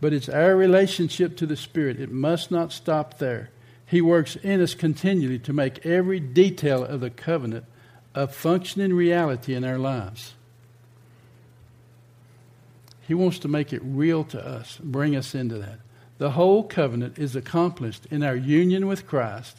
But 0.01 0.11
it's 0.11 0.29
our 0.29 0.55
relationship 0.55 1.37
to 1.37 1.45
the 1.45 1.55
Spirit. 1.55 1.99
It 1.99 2.11
must 2.11 2.51
not 2.51 2.71
stop 2.71 3.17
there. 3.17 3.49
He 3.85 4.01
works 4.01 4.35
in 4.37 4.61
us 4.61 4.73
continually 4.73 5.39
to 5.39 5.53
make 5.53 5.85
every 5.85 6.19
detail 6.19 6.83
of 6.83 6.99
the 6.99 7.09
covenant 7.09 7.65
a 8.13 8.27
functioning 8.27 8.93
reality 8.93 9.53
in 9.53 9.63
our 9.63 9.77
lives. 9.77 10.33
He 13.07 13.13
wants 13.13 13.37
to 13.39 13.47
make 13.47 13.71
it 13.71 13.81
real 13.83 14.23
to 14.25 14.43
us, 14.43 14.79
bring 14.81 15.15
us 15.15 15.35
into 15.35 15.59
that. 15.59 15.79
The 16.17 16.31
whole 16.31 16.63
covenant 16.63 17.19
is 17.19 17.35
accomplished 17.35 18.05
in 18.09 18.23
our 18.23 18.35
union 18.35 18.87
with 18.87 19.05
Christ, 19.05 19.57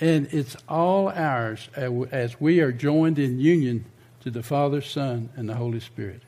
and 0.00 0.28
it's 0.32 0.56
all 0.68 1.08
ours 1.08 1.68
as 1.76 2.40
we 2.40 2.60
are 2.60 2.70
joined 2.70 3.18
in 3.18 3.40
union 3.40 3.84
to 4.20 4.30
the 4.30 4.42
Father, 4.42 4.80
Son, 4.80 5.30
and 5.34 5.48
the 5.48 5.56
Holy 5.56 5.80
Spirit. 5.80 6.22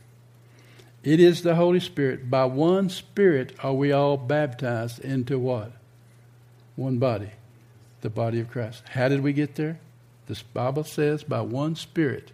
It 1.03 1.21
is 1.21 1.43
the 1.43 1.55
Holy 1.55 1.81
Spirit. 1.81 2.29
By 2.29 2.45
one 2.45 2.91
Spirit 2.91 3.55
are 3.63 3.73
we 3.73 3.93
all 3.93 4.17
baptized 4.17 4.99
into 5.01 5.39
what? 5.39 5.73
One 6.77 6.99
body, 6.99 7.31
the 8.01 8.11
body 8.11 8.41
of 8.41 8.51
Christ. 8.51 8.83
How 8.91 9.09
did 9.09 9.21
we 9.21 9.33
get 9.33 9.55
there? 9.55 9.79
The 10.27 10.41
Bible 10.53 10.85
says, 10.85 11.23
by 11.23 11.41
one 11.41 11.77
Spirit 11.77 12.33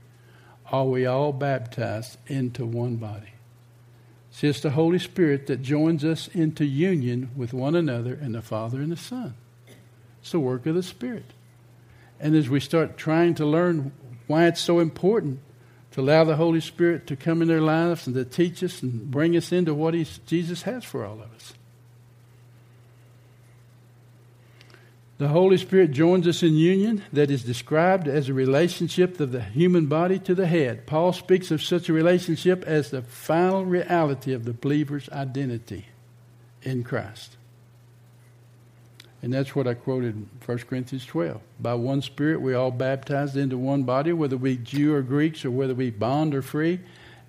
are 0.72 0.84
we 0.84 1.06
all 1.06 1.32
baptized 1.32 2.18
into 2.26 2.66
one 2.66 2.96
body. 2.96 3.30
See, 4.36 4.48
it's 4.48 4.60
the 4.60 4.68
Holy 4.68 4.98
Spirit 4.98 5.46
that 5.46 5.62
joins 5.62 6.04
us 6.04 6.28
into 6.28 6.66
union 6.66 7.30
with 7.34 7.54
one 7.54 7.74
another 7.74 8.12
and 8.12 8.34
the 8.34 8.42
Father 8.42 8.82
and 8.82 8.92
the 8.92 8.96
Son. 8.96 9.32
It's 10.20 10.32
the 10.32 10.38
work 10.38 10.66
of 10.66 10.74
the 10.74 10.82
Spirit. 10.82 11.32
And 12.20 12.36
as 12.36 12.46
we 12.46 12.60
start 12.60 12.98
trying 12.98 13.34
to 13.36 13.46
learn 13.46 13.92
why 14.26 14.44
it's 14.46 14.60
so 14.60 14.78
important 14.78 15.40
to 15.92 16.02
allow 16.02 16.24
the 16.24 16.36
Holy 16.36 16.60
Spirit 16.60 17.06
to 17.06 17.16
come 17.16 17.40
in 17.40 17.48
their 17.48 17.62
lives 17.62 18.06
and 18.06 18.14
to 18.14 18.26
teach 18.26 18.62
us 18.62 18.82
and 18.82 19.10
bring 19.10 19.34
us 19.38 19.52
into 19.52 19.72
what 19.72 19.94
Jesus 20.26 20.64
has 20.64 20.84
for 20.84 21.06
all 21.06 21.22
of 21.22 21.32
us. 21.32 21.54
The 25.18 25.28
Holy 25.28 25.56
Spirit 25.56 25.92
joins 25.92 26.28
us 26.28 26.42
in 26.42 26.56
union 26.56 27.02
that 27.12 27.30
is 27.30 27.42
described 27.42 28.06
as 28.06 28.28
a 28.28 28.34
relationship 28.34 29.18
of 29.18 29.32
the 29.32 29.42
human 29.42 29.86
body 29.86 30.18
to 30.20 30.34
the 30.34 30.46
head. 30.46 30.86
Paul 30.86 31.14
speaks 31.14 31.50
of 31.50 31.62
such 31.62 31.88
a 31.88 31.94
relationship 31.94 32.64
as 32.64 32.90
the 32.90 33.00
final 33.00 33.64
reality 33.64 34.34
of 34.34 34.44
the 34.44 34.52
believer's 34.52 35.08
identity 35.08 35.86
in 36.62 36.84
Christ. 36.84 37.36
And 39.22 39.32
that's 39.32 39.56
what 39.56 39.66
I 39.66 39.72
quoted 39.72 40.14
in 40.14 40.28
1 40.44 40.58
Corinthians 40.58 41.06
12. 41.06 41.40
By 41.58 41.74
one 41.74 42.02
Spirit, 42.02 42.42
we 42.42 42.52
all 42.52 42.70
baptized 42.70 43.38
into 43.38 43.56
one 43.56 43.84
body, 43.84 44.12
whether 44.12 44.36
we 44.36 44.58
Jew 44.58 44.94
or 44.94 45.00
Greeks, 45.00 45.46
or 45.46 45.50
whether 45.50 45.74
we 45.74 45.90
bond 45.90 46.34
or 46.34 46.42
free, 46.42 46.80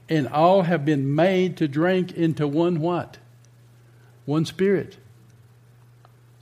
and 0.09 0.27
all 0.27 0.63
have 0.63 0.83
been 0.83 1.15
made 1.15 1.55
to 1.57 1.69
drink 1.69 2.11
into 2.11 2.47
one 2.47 2.81
what? 2.81 3.17
One 4.25 4.43
Spirit. 4.43 4.97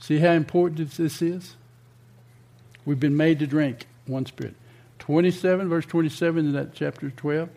See 0.06 0.18
how 0.18 0.34
important 0.34 0.92
this 0.92 1.20
is? 1.20 1.56
We've 2.84 3.00
been 3.00 3.16
made 3.16 3.40
to 3.40 3.46
drink 3.48 3.88
one 4.06 4.24
spirit. 4.24 4.54
27, 5.00 5.68
verse 5.68 5.84
27 5.84 6.46
in 6.46 6.52
that 6.52 6.74
chapter 6.74 7.10
12, 7.10 7.48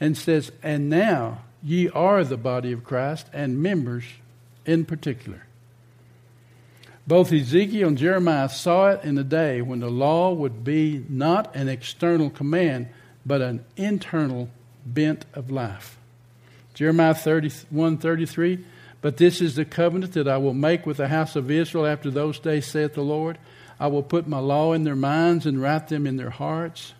and 0.00 0.18
says, 0.18 0.50
And 0.60 0.90
now 0.90 1.42
ye 1.62 1.88
are 1.90 2.24
the 2.24 2.36
body 2.36 2.72
of 2.72 2.82
Christ 2.82 3.28
and 3.32 3.62
members 3.62 4.02
in 4.66 4.84
particular. 4.84 5.46
Both 7.06 7.32
Ezekiel 7.32 7.86
and 7.86 7.98
Jeremiah 7.98 8.48
saw 8.48 8.88
it 8.88 9.04
in 9.04 9.14
the 9.14 9.22
day 9.22 9.62
when 9.62 9.78
the 9.78 9.88
law 9.88 10.32
would 10.32 10.64
be 10.64 11.04
not 11.08 11.54
an 11.54 11.68
external 11.68 12.28
command, 12.28 12.88
but 13.24 13.40
an 13.40 13.64
internal 13.76 14.50
bent 14.84 15.26
of 15.32 15.48
life. 15.48 15.96
Jeremiah 16.74 17.14
31 17.14 17.98
33 17.98 18.64
but 19.04 19.18
this 19.18 19.42
is 19.42 19.54
the 19.54 19.66
covenant 19.66 20.14
that 20.14 20.26
I 20.26 20.38
will 20.38 20.54
make 20.54 20.86
with 20.86 20.96
the 20.96 21.08
house 21.08 21.36
of 21.36 21.50
Israel 21.50 21.84
after 21.84 22.10
those 22.10 22.38
days, 22.38 22.66
saith 22.66 22.94
the 22.94 23.02
Lord. 23.02 23.36
I 23.78 23.86
will 23.88 24.02
put 24.02 24.26
my 24.26 24.38
law 24.38 24.72
in 24.72 24.84
their 24.84 24.96
minds 24.96 25.44
and 25.44 25.60
write 25.60 25.88
them 25.88 26.06
in 26.06 26.16
their 26.16 26.30
hearts. 26.30 26.94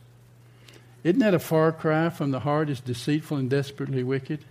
Isn't 1.03 1.21
that 1.21 1.33
a 1.33 1.39
far 1.39 1.73
cry 1.73 2.11
from 2.11 2.31
the 2.31 2.41
heart 2.41 2.69
is 2.69 2.81
deceitful 2.81 3.39
and 3.39 3.49
desperately 3.49 4.03
wicked? 4.03 4.45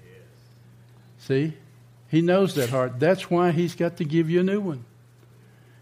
See? 1.20 1.54
He 2.10 2.22
knows 2.22 2.56
that 2.56 2.72
heart. 2.72 3.00
That's 3.00 3.30
why 3.30 3.52
he's 3.52 3.76
got 3.76 3.98
to 3.98 4.04
give 4.04 4.32
you 4.32 4.39
a 4.39 4.44
new 4.44 4.60
one. 4.60 4.84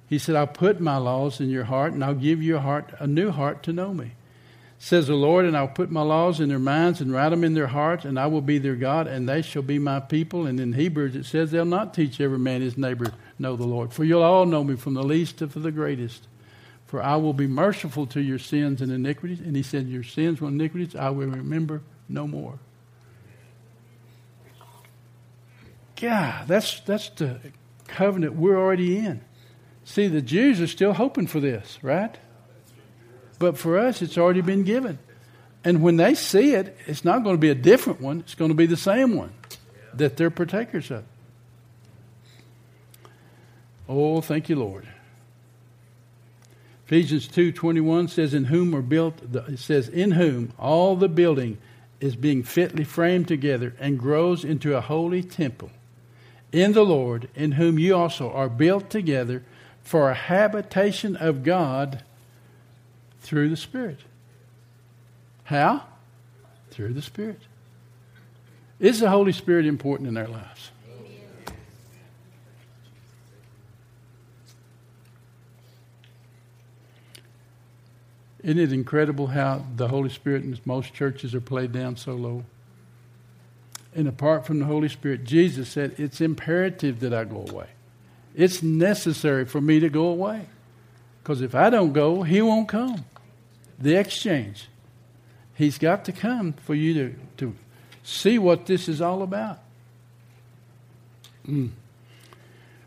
He 0.10 0.18
said, 0.18 0.36
I'll 0.36 0.48
put 0.48 0.82
my 0.82 0.98
laws 0.98 1.40
in 1.40 1.50
your 1.50 1.64
heart 1.64 1.94
and 1.94 2.04
I'll 2.04 2.14
give 2.16 2.44
you 2.44 2.58
a 2.58 2.60
heart, 2.60 2.94
a 3.00 3.08
new 3.08 3.32
heart 3.32 3.64
to 3.64 3.72
know 3.72 3.94
me 3.94 4.12
says 4.84 5.06
the 5.06 5.14
Lord, 5.14 5.46
and 5.46 5.56
I'll 5.56 5.68
put 5.68 5.92
my 5.92 6.02
laws 6.02 6.40
in 6.40 6.50
their 6.50 6.58
minds 6.58 7.02
and 7.02 7.14
write 7.14 7.30
them 7.30 7.44
in 7.44 7.54
their 7.54 7.68
hearts, 7.68 8.04
and 8.04 8.20
I 8.20 8.26
will 8.26 8.42
be 8.42 8.58
their 8.58 8.76
God, 8.76 9.06
and 9.06 9.30
they 9.30 9.44
shall 9.44 9.62
be 9.62 9.78
my 9.78 10.00
people. 10.00 10.48
And 10.48 10.60
in 10.60 10.74
Hebrews 10.74 11.16
it 11.16 11.28
says, 11.28 11.52
they'll 11.52 11.66
not 11.66 11.94
teach 11.94 12.20
every 12.20 12.40
man 12.40 12.62
his 12.62 12.80
neighbor 12.80 13.14
know 13.38 13.56
the 13.56 13.68
Lord, 13.68 13.94
for 13.94 14.04
you'll 14.04 14.24
all 14.24 14.48
know 14.48 14.64
me 14.64 14.76
from 14.76 14.96
the 14.96 15.04
least 15.04 15.38
to 15.38 15.46
the 15.46 15.72
greatest. 15.72 16.28
For 16.88 17.02
I 17.02 17.16
will 17.18 17.34
be 17.34 17.46
merciful 17.46 18.08
to 18.08 18.22
your 18.22 18.40
sins 18.40 18.82
and 18.82 18.92
iniquities. 18.92 19.40
And 19.40 19.56
he 19.56 19.62
said, 19.62 19.88
Your 19.88 20.04
sins 20.04 20.42
and 20.42 20.60
iniquities 20.60 20.96
I 20.96 21.12
will 21.12 21.28
remember 21.28 21.84
no 22.10 22.26
more. 22.26 22.58
God, 25.96 26.48
that's, 26.48 26.80
that's 26.80 27.10
the 27.10 27.40
covenant 27.88 28.34
we're 28.34 28.58
already 28.58 28.98
in. 28.98 29.22
See, 29.84 30.08
the 30.08 30.24
Jews 30.24 30.60
are 30.60 30.68
still 30.68 30.94
hoping 30.94 31.28
for 31.28 31.40
this, 31.40 31.78
right? 31.84 32.18
But 33.42 33.58
for 33.58 33.80
us, 33.80 34.04
it's 34.04 34.20
already 34.20 34.42
been 34.42 34.62
given. 34.62 35.00
And 35.64 35.82
when 35.82 35.98
they 35.98 36.14
see 36.14 36.54
it, 36.54 36.78
it's 36.86 37.04
not 37.04 37.24
going 37.24 37.36
to 37.36 37.40
be 37.40 37.50
a 37.50 37.56
different 37.56 38.00
one, 38.00 38.20
it's 38.20 38.36
going 38.36 38.52
to 38.52 38.56
be 38.56 38.68
the 38.68 38.78
same 38.78 39.16
one 39.16 39.34
that 39.96 40.16
they're 40.16 40.30
partakers 40.30 40.92
of. 40.92 41.04
Oh, 43.90 44.22
thank 44.22 44.48
you, 44.48 44.58
Lord. 44.58 44.88
Ephesians 46.86 47.28
2:21 47.28 48.10
says 48.10 48.36
in 48.36 48.46
whom 48.46 48.76
are 48.76 48.82
built 48.84 49.16
it 49.34 49.58
says 49.58 49.90
in 49.90 50.12
whom 50.12 50.54
all 50.60 50.96
the 50.96 51.10
building 51.10 51.58
is 52.00 52.16
being 52.16 52.44
fitly 52.44 52.84
framed 52.84 53.28
together 53.28 53.74
and 53.80 53.98
grows 53.98 54.44
into 54.44 54.76
a 54.76 54.82
holy 54.82 55.24
temple 55.24 55.72
in 56.52 56.74
the 56.74 56.84
Lord 56.84 57.30
in 57.34 57.54
whom 57.54 57.80
you 57.80 57.96
also 57.96 58.30
are 58.30 58.50
built 58.50 58.90
together 58.90 59.42
for 59.84 60.10
a 60.10 60.16
habitation 60.16 61.16
of 61.16 61.44
God 61.44 62.04
through 63.22 63.50
the 63.50 63.58
Spirit. 63.58 64.00
How? 65.44 65.84
Through 66.72 66.94
the 66.94 67.02
Spirit. 67.02 67.40
Is 68.80 69.00
the 69.00 69.10
Holy 69.10 69.32
Spirit 69.32 69.66
important 69.66 70.10
in 70.10 70.18
our 70.18 70.28
lives? 70.28 70.72
Isn't 78.44 78.58
it 78.58 78.74
incredible 78.74 79.28
how 79.28 79.64
the 79.76 79.88
Holy 79.88 80.10
Spirit 80.10 80.44
in 80.44 80.58
most 80.66 80.96
churches 80.96 81.36
are 81.36 81.42
played 81.42 81.72
down 81.72 81.96
so 81.96 82.16
low? 82.16 82.44
And 83.94 84.08
apart 84.08 84.48
from 84.48 84.58
the 84.58 84.66
Holy 84.66 84.90
Spirit, 84.90 85.26
Jesus 85.26 85.70
said, 85.70 85.94
It's 86.00 86.22
imperative 86.22 87.02
that 87.02 87.14
I 87.14 87.24
go 87.26 87.46
away. 87.48 87.68
It's 88.34 88.64
necessary 88.64 89.46
for 89.46 89.62
me 89.62 89.80
to 89.80 89.90
go 89.90 90.06
away. 90.06 90.48
Because 91.22 91.42
if 91.42 91.54
I 91.54 91.70
don't 91.70 91.94
go, 91.94 92.24
He 92.24 92.42
won't 92.42 92.68
come 92.68 93.06
the 93.82 93.98
exchange. 93.98 94.68
He's 95.56 95.78
got 95.78 96.06
to 96.06 96.12
come 96.12 96.54
for 96.54 96.76
you 96.76 96.94
to, 96.94 97.16
to 97.38 97.56
see 98.04 98.40
what 98.40 98.66
this 98.66 98.88
is 98.88 99.02
all 99.02 99.22
about. 99.22 99.60
Mm. 101.48 101.72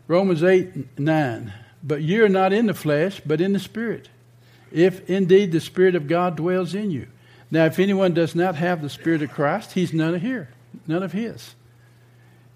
Romans 0.07 0.43
8 0.43 0.99
9. 0.99 1.53
But 1.83 2.01
you 2.01 2.25
are 2.25 2.29
not 2.29 2.51
in 2.51 2.65
the 2.65 2.73
flesh, 2.73 3.21
but 3.25 3.41
in 3.41 3.53
the 3.53 3.59
Spirit, 3.59 4.09
if 4.71 5.07
indeed 5.09 5.51
the 5.51 5.59
Spirit 5.59 5.95
of 5.95 6.07
God 6.07 6.35
dwells 6.35 6.73
in 6.73 6.89
you. 6.89 7.07
Now, 7.51 7.65
if 7.65 7.77
anyone 7.77 8.13
does 8.13 8.33
not 8.33 8.55
have 8.55 8.81
the 8.81 8.89
Spirit 8.89 9.21
of 9.21 9.31
Christ, 9.31 9.73
he's 9.73 9.93
none 9.93 10.15
of 10.15 10.21
here, 10.21 10.49
none 10.87 11.03
of 11.03 11.11
his. 11.11 11.53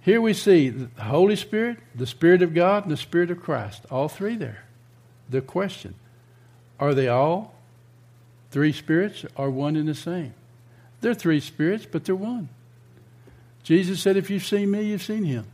Here 0.02 0.20
we 0.20 0.34
see 0.34 0.70
the 0.70 0.90
Holy 1.04 1.36
Spirit, 1.36 1.78
the 1.94 2.08
Spirit 2.08 2.42
of 2.42 2.56
God, 2.56 2.84
and 2.84 2.92
the 2.92 2.98
Spirit 2.98 3.30
of 3.30 3.40
Christ. 3.40 3.86
All 3.92 4.08
three 4.08 4.36
there. 4.36 4.66
The 5.30 5.42
question 5.42 5.94
are 6.80 6.96
they 6.96 7.08
all 7.08 7.54
three 8.52 8.72
spirits 8.72 9.26
are 9.36 9.50
one 9.50 9.76
and 9.76 9.88
the 9.88 9.96
same? 9.96 10.34
They're 11.02 11.14
three 11.14 11.40
spirits, 11.40 11.86
but 11.90 12.06
they're 12.06 12.16
one. 12.16 12.50
Jesus 13.64 14.02
said, 14.02 14.18
If 14.18 14.30
you've 14.30 14.46
seen 14.46 14.72
me, 14.72 14.84
you've 14.84 15.04
seen 15.04 15.24
him. 15.24 15.46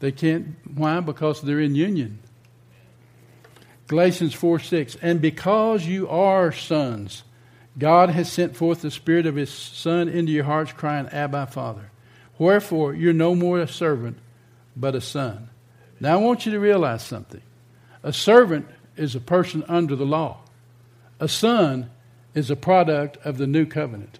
They 0.00 0.12
can't. 0.12 0.56
Why? 0.74 1.00
Because 1.00 1.40
they're 1.40 1.60
in 1.60 1.74
union. 1.74 2.18
Galatians 3.88 4.34
4 4.34 4.58
6. 4.58 4.96
And 5.00 5.20
because 5.20 5.86
you 5.86 6.08
are 6.08 6.52
sons, 6.52 7.22
God 7.78 8.10
has 8.10 8.30
sent 8.30 8.56
forth 8.56 8.82
the 8.82 8.90
Spirit 8.90 9.26
of 9.26 9.36
His 9.36 9.50
Son 9.50 10.08
into 10.08 10.32
your 10.32 10.44
hearts, 10.44 10.72
crying, 10.72 11.08
Abba, 11.08 11.46
Father. 11.46 11.90
Wherefore, 12.38 12.94
you're 12.94 13.12
no 13.12 13.34
more 13.34 13.60
a 13.60 13.68
servant, 13.68 14.18
but 14.76 14.94
a 14.94 15.00
son. 15.00 15.48
Now, 16.00 16.14
I 16.14 16.16
want 16.16 16.44
you 16.44 16.52
to 16.52 16.60
realize 16.60 17.02
something. 17.02 17.40
A 18.02 18.12
servant 18.12 18.68
is 18.96 19.14
a 19.14 19.20
person 19.20 19.64
under 19.68 19.96
the 19.96 20.06
law, 20.06 20.40
a 21.20 21.28
son 21.28 21.90
is 22.34 22.50
a 22.50 22.56
product 22.56 23.16
of 23.24 23.38
the 23.38 23.46
new 23.46 23.66
covenant. 23.66 24.18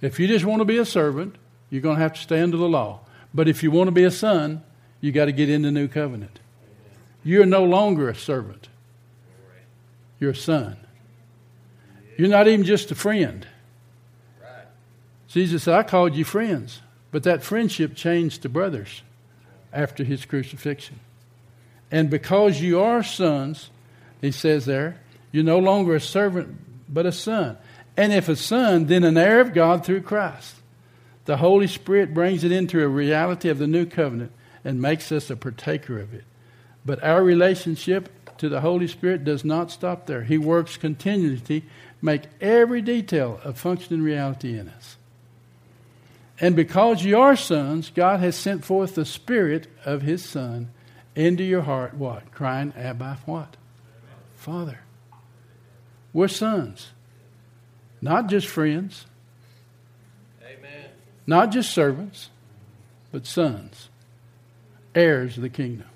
If 0.00 0.18
you 0.18 0.26
just 0.26 0.44
want 0.44 0.60
to 0.60 0.64
be 0.64 0.78
a 0.78 0.84
servant, 0.84 1.36
you're 1.70 1.80
going 1.80 1.96
to 1.96 2.02
have 2.02 2.14
to 2.14 2.20
stay 2.20 2.40
under 2.40 2.56
the 2.56 2.68
law. 2.68 3.00
But 3.32 3.48
if 3.48 3.62
you 3.62 3.70
want 3.70 3.88
to 3.88 3.92
be 3.92 4.04
a 4.04 4.10
son, 4.10 4.62
you 5.00 5.12
got 5.12 5.26
to 5.26 5.32
get 5.32 5.48
in 5.48 5.62
the 5.62 5.70
new 5.70 5.88
covenant. 5.88 6.40
You're 7.22 7.46
no 7.46 7.64
longer 7.64 8.08
a 8.08 8.14
servant. 8.14 8.68
You're 10.18 10.30
a 10.30 10.36
son. 10.36 10.76
You're 12.16 12.28
not 12.28 12.48
even 12.48 12.64
just 12.64 12.90
a 12.90 12.94
friend. 12.94 13.46
Jesus 15.28 15.64
said, 15.64 15.74
I 15.74 15.82
called 15.82 16.14
you 16.14 16.24
friends, 16.24 16.80
but 17.10 17.24
that 17.24 17.42
friendship 17.42 17.94
changed 17.94 18.42
to 18.42 18.48
brothers 18.48 19.02
after 19.72 20.02
his 20.02 20.24
crucifixion. 20.24 21.00
And 21.90 22.10
because 22.10 22.60
you 22.60 22.80
are 22.80 23.02
sons, 23.02 23.70
he 24.20 24.32
says 24.32 24.64
there, 24.64 25.00
you're 25.32 25.44
no 25.44 25.58
longer 25.58 25.94
a 25.94 26.00
servant, 26.00 26.56
but 26.88 27.06
a 27.06 27.12
son. 27.12 27.56
And 27.96 28.12
if 28.12 28.28
a 28.28 28.36
son, 28.36 28.86
then 28.86 29.04
an 29.04 29.16
heir 29.16 29.40
of 29.40 29.54
God 29.54 29.84
through 29.84 30.02
Christ. 30.02 30.56
The 31.24 31.38
Holy 31.38 31.66
Spirit 31.66 32.14
brings 32.14 32.44
it 32.44 32.52
into 32.52 32.82
a 32.82 32.88
reality 32.88 33.48
of 33.48 33.58
the 33.58 33.66
new 33.66 33.86
covenant 33.86 34.32
and 34.64 34.80
makes 34.80 35.10
us 35.10 35.30
a 35.30 35.36
partaker 35.36 35.98
of 35.98 36.14
it. 36.14 36.24
But 36.84 37.02
our 37.02 37.22
relationship 37.22 38.10
to 38.38 38.48
the 38.48 38.60
Holy 38.60 38.86
Spirit 38.86 39.24
does 39.24 39.44
not 39.44 39.70
stop 39.70 40.06
there. 40.06 40.22
He 40.22 40.38
works 40.38 40.76
continually 40.76 41.40
to 41.40 41.62
make 42.02 42.22
every 42.40 42.82
detail 42.82 43.40
a 43.44 43.52
functioning 43.52 44.02
reality 44.02 44.58
in 44.58 44.68
us. 44.68 44.96
And 46.38 46.54
because 46.54 47.02
you 47.02 47.18
are 47.18 47.34
sons, 47.34 47.90
God 47.94 48.20
has 48.20 48.36
sent 48.36 48.64
forth 48.64 48.94
the 48.94 49.06
Spirit 49.06 49.68
of 49.84 50.02
His 50.02 50.24
Son 50.24 50.68
into 51.16 51.42
your 51.42 51.62
heart, 51.62 51.94
what? 51.94 52.30
Crying, 52.30 52.72
Abba, 52.76 53.18
what? 53.26 53.56
Father. 54.36 54.78
We're 56.12 56.28
sons. 56.28 56.90
Not 58.00 58.28
just 58.28 58.46
friends, 58.46 59.06
Amen. 60.42 60.90
not 61.26 61.50
just 61.50 61.72
servants, 61.72 62.30
but 63.10 63.26
sons, 63.26 63.88
heirs 64.94 65.36
of 65.36 65.42
the 65.42 65.48
kingdom. 65.48 65.88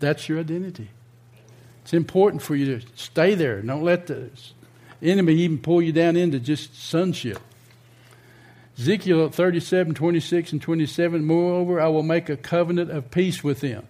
That's 0.00 0.28
your 0.28 0.40
identity. 0.40 0.90
It's 1.82 1.94
important 1.94 2.42
for 2.42 2.56
you 2.56 2.78
to 2.78 2.86
stay 2.96 3.34
there. 3.34 3.62
Don't 3.62 3.82
let 3.82 4.06
the 4.06 4.30
enemy 5.02 5.34
even 5.34 5.58
pull 5.58 5.80
you 5.80 5.92
down 5.92 6.16
into 6.16 6.40
just 6.40 6.74
sonship. 6.80 7.38
Ezekiel 8.78 9.28
37, 9.28 9.94
26, 9.94 10.52
and 10.52 10.62
27 10.62 11.24
Moreover, 11.24 11.80
I 11.80 11.88
will 11.88 12.02
make 12.02 12.28
a 12.28 12.36
covenant 12.36 12.90
of 12.90 13.10
peace 13.10 13.44
with 13.44 13.60
them, 13.60 13.86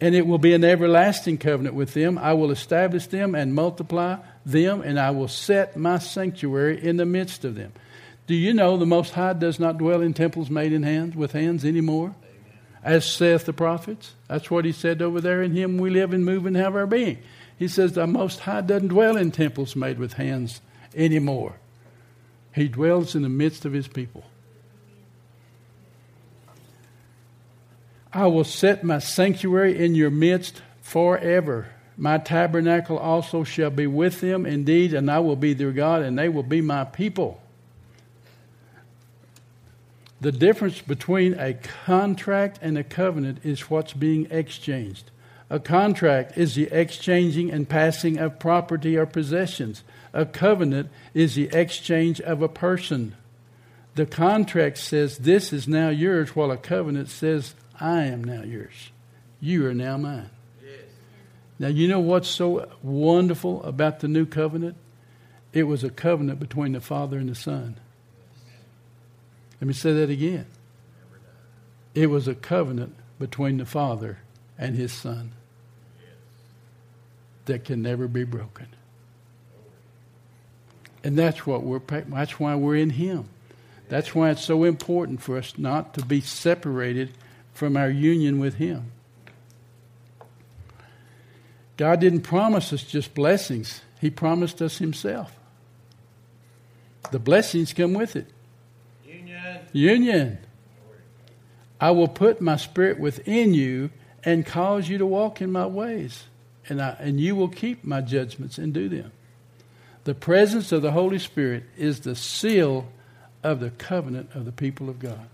and 0.00 0.14
it 0.14 0.26
will 0.26 0.38
be 0.38 0.54
an 0.54 0.64
everlasting 0.64 1.38
covenant 1.38 1.74
with 1.74 1.92
them. 1.92 2.16
I 2.16 2.32
will 2.32 2.50
establish 2.50 3.06
them 3.06 3.34
and 3.34 3.54
multiply 3.54 4.18
them, 4.46 4.80
and 4.80 4.98
I 4.98 5.10
will 5.10 5.28
set 5.28 5.76
my 5.76 5.98
sanctuary 5.98 6.82
in 6.82 6.96
the 6.96 7.04
midst 7.04 7.44
of 7.44 7.54
them. 7.54 7.72
Do 8.26 8.34
you 8.34 8.54
know 8.54 8.76
the 8.76 8.86
Most 8.86 9.12
High 9.12 9.34
does 9.34 9.58
not 9.58 9.78
dwell 9.78 10.00
in 10.00 10.14
temples 10.14 10.50
made 10.50 10.72
in 10.72 10.84
hands 10.84 11.16
with 11.16 11.32
hands 11.32 11.64
anymore? 11.64 12.14
As 12.82 13.04
saith 13.04 13.44
the 13.44 13.52
prophets. 13.52 14.14
That's 14.28 14.50
what 14.50 14.64
he 14.64 14.72
said 14.72 15.02
over 15.02 15.20
there. 15.20 15.42
In 15.42 15.52
him 15.54 15.76
we 15.76 15.90
live 15.90 16.14
and 16.14 16.24
move 16.24 16.46
and 16.46 16.56
have 16.56 16.74
our 16.74 16.86
being. 16.86 17.18
He 17.58 17.68
says 17.68 17.92
the 17.92 18.06
Most 18.06 18.40
High 18.40 18.62
doesn't 18.62 18.88
dwell 18.88 19.18
in 19.18 19.32
temples 19.32 19.76
made 19.76 19.98
with 19.98 20.14
hands 20.14 20.62
anymore. 20.94 21.56
He 22.54 22.68
dwells 22.68 23.14
in 23.14 23.20
the 23.20 23.28
midst 23.28 23.66
of 23.66 23.74
his 23.74 23.86
people. 23.86 24.24
I 28.12 28.26
will 28.26 28.44
set 28.44 28.82
my 28.82 28.98
sanctuary 28.98 29.78
in 29.78 29.94
your 29.94 30.10
midst 30.10 30.62
forever. 30.82 31.68
My 31.96 32.18
tabernacle 32.18 32.98
also 32.98 33.44
shall 33.44 33.70
be 33.70 33.86
with 33.86 34.20
them 34.20 34.46
indeed, 34.46 34.94
and 34.94 35.10
I 35.10 35.20
will 35.20 35.36
be 35.36 35.52
their 35.52 35.72
God, 35.72 36.02
and 36.02 36.18
they 36.18 36.28
will 36.28 36.42
be 36.42 36.60
my 36.60 36.84
people. 36.84 37.40
The 40.20 40.32
difference 40.32 40.80
between 40.80 41.34
a 41.38 41.54
contract 41.54 42.58
and 42.60 42.76
a 42.76 42.84
covenant 42.84 43.38
is 43.44 43.70
what's 43.70 43.92
being 43.92 44.26
exchanged. 44.30 45.10
A 45.48 45.58
contract 45.58 46.36
is 46.36 46.54
the 46.54 46.68
exchanging 46.70 47.50
and 47.50 47.68
passing 47.68 48.18
of 48.18 48.38
property 48.38 48.96
or 48.96 49.06
possessions. 49.06 49.82
A 50.12 50.26
covenant 50.26 50.90
is 51.14 51.34
the 51.34 51.48
exchange 51.52 52.20
of 52.20 52.42
a 52.42 52.48
person. 52.48 53.14
The 53.94 54.06
contract 54.06 54.78
says, 54.78 55.18
This 55.18 55.52
is 55.52 55.66
now 55.66 55.88
yours, 55.88 56.36
while 56.36 56.50
a 56.50 56.56
covenant 56.56 57.08
says, 57.08 57.54
I 57.80 58.04
am 58.04 58.22
now 58.22 58.42
yours. 58.42 58.90
You 59.40 59.66
are 59.66 59.74
now 59.74 59.96
mine. 59.96 60.30
Yes. 60.62 60.80
Now, 61.58 61.68
you 61.68 61.88
know 61.88 62.00
what's 62.00 62.28
so 62.28 62.68
wonderful 62.82 63.62
about 63.64 64.00
the 64.00 64.08
new 64.08 64.26
covenant? 64.26 64.76
It 65.52 65.64
was 65.64 65.82
a 65.82 65.90
covenant 65.90 66.38
between 66.38 66.72
the 66.72 66.80
Father 66.80 67.18
and 67.18 67.28
the 67.28 67.34
Son. 67.34 67.76
Let 69.60 69.68
me 69.68 69.74
say 69.74 69.92
that 69.94 70.10
again. 70.10 70.46
It 71.94 72.08
was 72.08 72.28
a 72.28 72.34
covenant 72.34 72.94
between 73.18 73.56
the 73.56 73.66
Father 73.66 74.18
and 74.58 74.76
His 74.76 74.92
Son 74.92 75.32
that 77.46 77.64
can 77.64 77.82
never 77.82 78.06
be 78.06 78.24
broken. 78.24 78.68
And 81.02 81.18
that's 81.18 81.46
what 81.46 81.62
we're 81.62 81.80
that's 81.80 82.38
why 82.38 82.54
we're 82.54 82.76
in 82.76 82.90
him. 82.90 83.28
That's 83.88 84.14
why 84.14 84.30
it's 84.30 84.44
so 84.44 84.64
important 84.64 85.20
for 85.20 85.36
us 85.36 85.58
not 85.58 85.94
to 85.94 86.04
be 86.04 86.20
separated 86.20 87.12
from 87.60 87.76
our 87.76 87.90
union 87.90 88.38
with 88.38 88.54
him. 88.54 88.90
God 91.76 92.00
didn't 92.00 92.22
promise 92.22 92.72
us 92.72 92.82
just 92.82 93.14
blessings. 93.14 93.82
He 94.00 94.08
promised 94.08 94.62
us 94.62 94.78
himself. 94.78 95.30
The 97.10 97.18
blessings 97.18 97.74
come 97.74 97.92
with 97.92 98.16
it. 98.16 98.28
Union. 99.04 99.58
Union. 99.74 100.38
I 101.78 101.90
will 101.90 102.08
put 102.08 102.40
my 102.40 102.56
spirit 102.56 102.98
within 102.98 103.52
you 103.52 103.90
and 104.24 104.46
cause 104.46 104.88
you 104.88 104.96
to 104.96 105.04
walk 105.04 105.42
in 105.42 105.52
my 105.52 105.66
ways, 105.66 106.24
and, 106.66 106.80
I, 106.80 106.96
and 106.98 107.20
you 107.20 107.36
will 107.36 107.48
keep 107.48 107.84
my 107.84 108.00
judgments 108.00 108.56
and 108.56 108.72
do 108.72 108.88
them. 108.88 109.12
The 110.04 110.14
presence 110.14 110.72
of 110.72 110.80
the 110.80 110.92
Holy 110.92 111.18
Spirit 111.18 111.64
is 111.76 112.00
the 112.00 112.16
seal 112.16 112.88
of 113.42 113.60
the 113.60 113.68
covenant 113.68 114.30
of 114.34 114.46
the 114.46 114.52
people 114.52 114.88
of 114.88 114.98
God. 114.98 115.28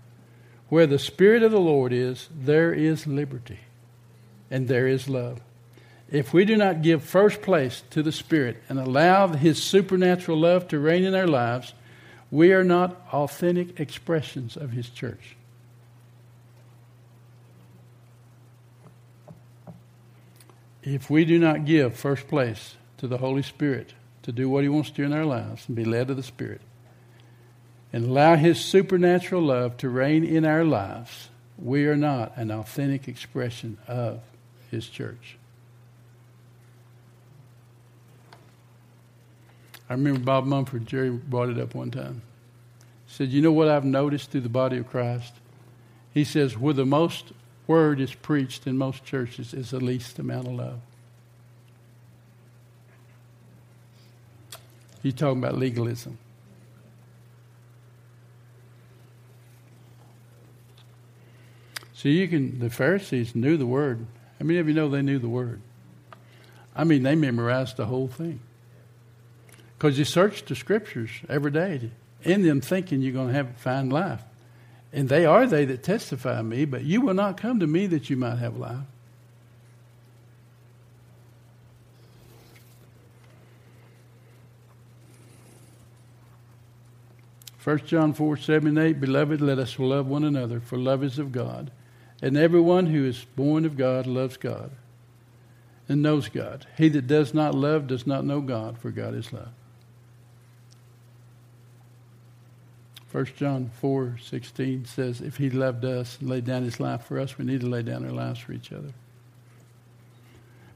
Where 0.69 0.87
the 0.87 0.99
Spirit 0.99 1.43
of 1.43 1.53
the 1.53 1.61
Lord 1.61 1.93
is, 1.93 2.29
there 2.35 2.73
is 2.73 3.07
liberty 3.07 3.61
and 4.51 4.67
there 4.69 4.87
is 4.87 5.09
love. 5.09 5.41
If 6.11 6.33
we 6.33 6.45
do 6.45 6.57
not 6.57 6.83
give 6.83 7.03
first 7.03 7.43
place 7.43 7.83
to 7.91 8.03
the 8.03 8.13
Spirit 8.13 8.63
and 8.69 8.79
allow 8.79 9.29
His 9.29 9.63
supernatural 9.63 10.39
love 10.39 10.69
to 10.69 10.79
reign 10.79 11.05
in 11.05 11.15
our 11.15 11.27
lives, 11.27 11.75
we 12.31 12.53
are 12.53 12.65
not 12.65 13.01
authentic 13.13 13.79
expressions 13.81 14.57
of 14.57 14.71
His 14.73 14.89
church. 14.89 15.37
If 20.83 21.11
we 21.11 21.25
do 21.25 21.39
not 21.39 21.65
give 21.65 21.97
first 21.97 22.29
place 22.29 22.77
to 22.99 23.09
the 23.09 23.19
Holy 23.19 23.43
Spirit 23.43 23.95
to 24.23 24.31
do 24.31 24.49
what 24.49 24.63
He 24.63 24.69
wants 24.69 24.91
to 24.91 24.97
do 24.97 25.05
in 25.05 25.13
our 25.13 25.25
lives 25.25 25.65
and 25.67 25.77
be 25.77 25.85
led 25.85 26.11
of 26.11 26.17
the 26.17 26.23
Spirit, 26.23 26.61
and 27.97 28.05
allow 28.05 28.37
His 28.37 28.63
supernatural 28.63 29.41
love 29.41 29.79
to 29.79 29.89
reign 29.89 30.23
in 30.23 30.45
our 30.45 30.65
lives, 30.65 31.31
we 31.57 31.87
are 31.87 31.97
not 31.97 32.37
an 32.37 32.51
authentic 32.51 33.09
expression 33.09 33.79
of 33.89 34.21
His 34.71 34.87
church. 34.87 35.39
I 39.89 39.95
remember 39.95 40.21
Bob 40.21 40.45
Mumford, 40.45 40.85
Jerry 40.85 41.09
brought 41.09 41.49
it 41.49 41.59
up 41.59 41.75
one 41.75 41.91
time. 41.91 42.21
He 43.07 43.15
said, 43.15 43.29
You 43.31 43.41
know 43.41 43.53
what 43.53 43.69
I've 43.69 43.87
noticed 43.87 44.31
through 44.31 44.43
the 44.43 44.51
body 44.51 44.77
of 44.77 44.91
Christ? 44.91 45.33
He 46.13 46.23
says, 46.23 46.59
Where 46.59 46.75
the 46.75 46.85
most 46.85 47.33
word 47.67 47.99
is 47.99 48.13
preached 48.13 48.67
in 48.67 48.77
most 48.77 49.07
churches 49.07 49.55
is 49.55 49.71
the 49.71 49.81
least 49.81 50.19
amount 50.19 50.49
of 50.49 50.53
love. 50.53 50.81
He's 55.03 55.15
talking 55.15 55.43
about 55.43 55.57
legalism. 55.57 56.19
See, 61.97 62.11
you 62.11 62.29
can, 62.29 62.59
the 62.59 62.69
Pharisees 62.69 63.35
knew 63.35 63.57
the 63.57 63.65
word. 63.65 64.07
How 64.39 64.45
many 64.45 64.59
of 64.59 64.69
you 64.69 64.75
know 64.75 64.91
they 64.91 65.01
knew 65.01 65.19
the 65.19 65.31
word? 65.31 65.63
I 66.75 66.85
mean, 66.85 67.03
they 67.03 67.15
memorized 67.15 67.79
the 67.79 67.87
whole 67.87 68.07
thing. 68.07 68.41
Because 69.79 69.99
you 69.99 70.05
search 70.05 70.45
the 70.45 70.55
scriptures 70.55 71.11
every 71.27 71.51
day 71.51 71.91
in 72.23 72.43
them 72.43 72.61
thinking 72.61 73.01
you're 73.01 73.15
going 73.15 73.29
to 73.29 73.35
have 73.35 73.57
find 73.57 73.91
life. 73.91 74.21
And 74.93 75.09
they 75.09 75.25
are 75.25 75.47
they 75.47 75.65
that 75.65 75.83
testify 75.83 76.43
me, 76.43 76.67
but 76.67 76.85
you 76.85 77.01
will 77.01 77.15
not 77.15 77.39
come 77.39 77.61
to 77.61 77.67
me 77.67 77.87
that 77.87 78.11
you 78.11 78.17
might 78.17 78.37
have 78.37 78.59
life. 78.59 78.85
First 87.57 87.87
John 87.87 88.13
4, 88.13 88.37
7 88.37 88.69
and 88.69 88.79
8, 88.79 89.01
Beloved, 89.01 89.41
let 89.41 89.59
us 89.59 89.79
love 89.79 90.07
one 90.07 90.25
another, 90.25 90.61
for 90.61 90.77
love 90.77 91.03
is 91.03 91.19
of 91.19 91.33
God. 91.33 91.71
And 92.23 92.37
everyone 92.37 92.87
who 92.87 93.05
is 93.05 93.25
born 93.37 93.65
of 93.65 93.77
God 93.77 94.07
loves 94.07 94.37
God 94.37 94.71
and 95.89 96.03
knows 96.03 96.29
God. 96.29 96.67
He 96.77 96.89
that 96.89 97.07
does 97.07 97.35
not 97.35 97.55
love 97.55 97.87
does 97.87 98.07
not 98.07 98.25
know 98.25 98.41
God, 98.41 98.79
for 98.79 98.91
God 98.91 99.15
is 99.15 99.33
love. 99.33 99.49
1 103.13 103.25
John 103.37 103.71
4 103.81 104.19
16 104.23 104.85
says, 104.85 105.21
If 105.21 105.37
he 105.37 105.49
loved 105.49 105.85
us 105.85 106.19
and 106.21 106.29
laid 106.29 106.45
down 106.45 106.65
his 106.65 106.81
life 106.81 107.05
for 107.05 107.19
us, 107.19 107.39
we 107.39 107.45
need 107.45 107.61
to 107.61 107.67
lay 107.67 107.83
down 107.83 108.05
our 108.05 108.13
lives 108.13 108.41
for 108.41 108.53
each 108.53 108.73
other. 108.73 108.93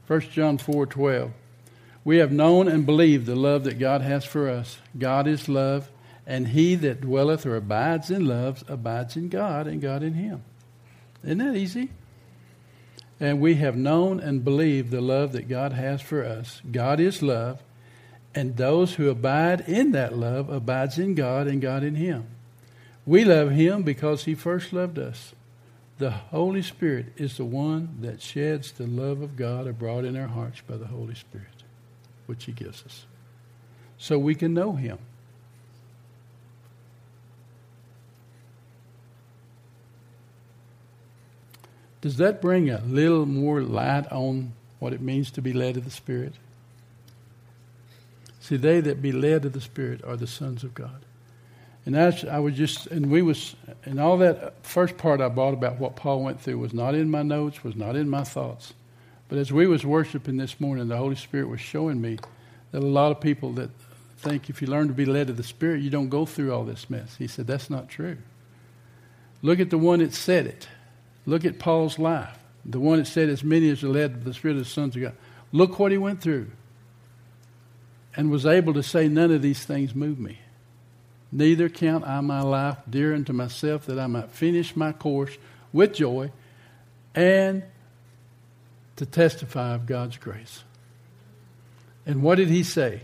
1 0.07 0.21
John 0.21 0.57
4 0.57 0.85
12. 0.85 1.31
We 2.03 2.17
have 2.17 2.31
known 2.31 2.67
and 2.67 2.85
believed 2.85 3.27
the 3.27 3.35
love 3.35 3.63
that 3.65 3.77
God 3.77 4.01
has 4.01 4.25
for 4.25 4.49
us. 4.49 4.79
God 4.97 5.27
is 5.27 5.47
love, 5.47 5.91
and 6.25 6.47
he 6.47 6.73
that 6.75 7.01
dwelleth 7.01 7.45
or 7.45 7.55
abides 7.55 8.09
in 8.09 8.25
love 8.25 8.63
abides 8.67 9.15
in 9.15 9.29
God, 9.29 9.67
and 9.67 9.79
God 9.79 10.01
in 10.01 10.15
him. 10.15 10.43
Isn't 11.23 11.37
that 11.39 11.55
easy? 11.55 11.89
And 13.19 13.39
we 13.39 13.55
have 13.55 13.75
known 13.75 14.19
and 14.19 14.43
believed 14.43 14.89
the 14.89 15.01
love 15.01 15.31
that 15.33 15.47
God 15.47 15.73
has 15.73 16.01
for 16.01 16.25
us. 16.25 16.61
God 16.71 16.99
is 16.99 17.21
love, 17.21 17.61
and 18.33 18.57
those 18.57 18.95
who 18.95 19.09
abide 19.09 19.61
in 19.61 19.91
that 19.91 20.17
love 20.17 20.49
abides 20.49 20.97
in 20.97 21.13
God 21.13 21.47
and 21.47 21.61
God 21.61 21.83
in 21.83 21.95
him. 21.95 22.25
We 23.05 23.23
love 23.25 23.51
him 23.51 23.83
because 23.83 24.25
he 24.25 24.35
first 24.35 24.73
loved 24.73 24.97
us. 24.97 25.33
The 25.97 26.09
Holy 26.09 26.63
Spirit 26.63 27.13
is 27.17 27.37
the 27.37 27.45
one 27.45 27.97
that 28.01 28.21
sheds 28.21 28.71
the 28.71 28.87
love 28.87 29.21
of 29.21 29.35
God 29.35 29.67
abroad 29.67 30.03
in 30.03 30.17
our 30.17 30.27
hearts 30.27 30.61
by 30.61 30.77
the 30.77 30.87
Holy 30.87 31.13
Spirit, 31.13 31.63
which 32.25 32.45
he 32.45 32.51
gives 32.51 32.83
us. 32.83 33.05
So 33.99 34.17
we 34.17 34.33
can 34.33 34.55
know 34.55 34.73
him. 34.73 34.97
Does 42.01 42.17
that 42.17 42.41
bring 42.41 42.69
a 42.69 42.81
little 42.81 43.25
more 43.25 43.61
light 43.61 44.11
on 44.11 44.53
what 44.79 44.93
it 44.93 45.01
means 45.01 45.31
to 45.31 45.41
be 45.41 45.53
led 45.53 45.77
of 45.77 45.85
the 45.85 45.91
Spirit? 45.91 46.33
See, 48.39 48.57
they 48.57 48.81
that 48.81 49.01
be 49.01 49.11
led 49.11 49.45
of 49.45 49.53
the 49.53 49.61
Spirit 49.61 50.03
are 50.03 50.17
the 50.17 50.27
sons 50.27 50.63
of 50.63 50.73
God. 50.73 51.05
And 51.85 51.95
that's, 51.95 52.23
I 52.23 52.39
was 52.39 52.55
just, 52.55 52.87
and 52.87 53.09
we 53.09 53.21
was, 53.21 53.55
and 53.85 53.99
all 53.99 54.17
that 54.17 54.65
first 54.65 54.97
part 54.97 55.21
I 55.21 55.29
brought 55.29 55.53
about 55.53 55.79
what 55.79 55.95
Paul 55.95 56.23
went 56.23 56.41
through 56.41 56.57
was 56.57 56.73
not 56.73 56.95
in 56.95 57.09
my 57.09 57.23
notes, 57.23 57.63
was 57.63 57.75
not 57.75 57.95
in 57.95 58.09
my 58.09 58.23
thoughts. 58.23 58.73
But 59.29 59.37
as 59.37 59.51
we 59.51 59.65
was 59.65 59.85
worshiping 59.85 60.37
this 60.37 60.59
morning, 60.59 60.87
the 60.87 60.97
Holy 60.97 61.15
Spirit 61.15 61.47
was 61.49 61.61
showing 61.61 62.01
me 62.01 62.17
that 62.71 62.83
a 62.83 62.85
lot 62.85 63.11
of 63.11 63.21
people 63.21 63.53
that 63.53 63.69
think 64.17 64.49
if 64.49 64.61
you 64.61 64.67
learn 64.67 64.87
to 64.87 64.93
be 64.93 65.05
led 65.05 65.29
of 65.29 65.37
the 65.37 65.43
Spirit, 65.43 65.81
you 65.81 65.89
don't 65.89 66.09
go 66.09 66.25
through 66.25 66.53
all 66.53 66.63
this 66.63 66.89
mess. 66.89 67.15
He 67.17 67.27
said, 67.27 67.47
that's 67.47 67.69
not 67.69 67.89
true. 67.89 68.17
Look 69.41 69.59
at 69.59 69.69
the 69.69 69.77
one 69.77 69.99
that 69.99 70.13
said 70.13 70.45
it. 70.45 70.67
Look 71.25 71.45
at 71.45 71.59
Paul's 71.59 71.99
life. 71.99 72.37
The 72.65 72.79
one 72.79 72.99
that 72.99 73.05
said, 73.05 73.29
As 73.29 73.43
many 73.43 73.69
as 73.69 73.83
are 73.83 73.89
led 73.89 74.19
by 74.19 74.25
the 74.25 74.33
Spirit 74.33 74.57
of 74.57 74.63
the 74.63 74.69
sons 74.69 74.95
of 74.95 75.01
God. 75.01 75.15
Look 75.51 75.79
what 75.79 75.91
he 75.91 75.97
went 75.97 76.21
through. 76.21 76.51
And 78.15 78.29
was 78.29 78.45
able 78.45 78.73
to 78.73 78.83
say, 78.83 79.07
None 79.07 79.31
of 79.31 79.41
these 79.41 79.63
things 79.63 79.95
move 79.95 80.19
me. 80.19 80.39
Neither 81.31 81.69
count 81.69 82.05
I 82.05 82.19
my 82.21 82.41
life 82.41 82.77
dear 82.89 83.15
unto 83.15 83.33
myself 83.33 83.85
that 83.85 83.97
I 83.97 84.07
might 84.07 84.31
finish 84.31 84.75
my 84.75 84.91
course 84.91 85.37
with 85.71 85.93
joy 85.93 86.31
and 87.15 87.63
to 88.97 89.05
testify 89.05 89.73
of 89.73 89.85
God's 89.85 90.17
grace. 90.17 90.63
And 92.05 92.21
what 92.21 92.35
did 92.35 92.49
he 92.49 92.63
say? 92.63 93.01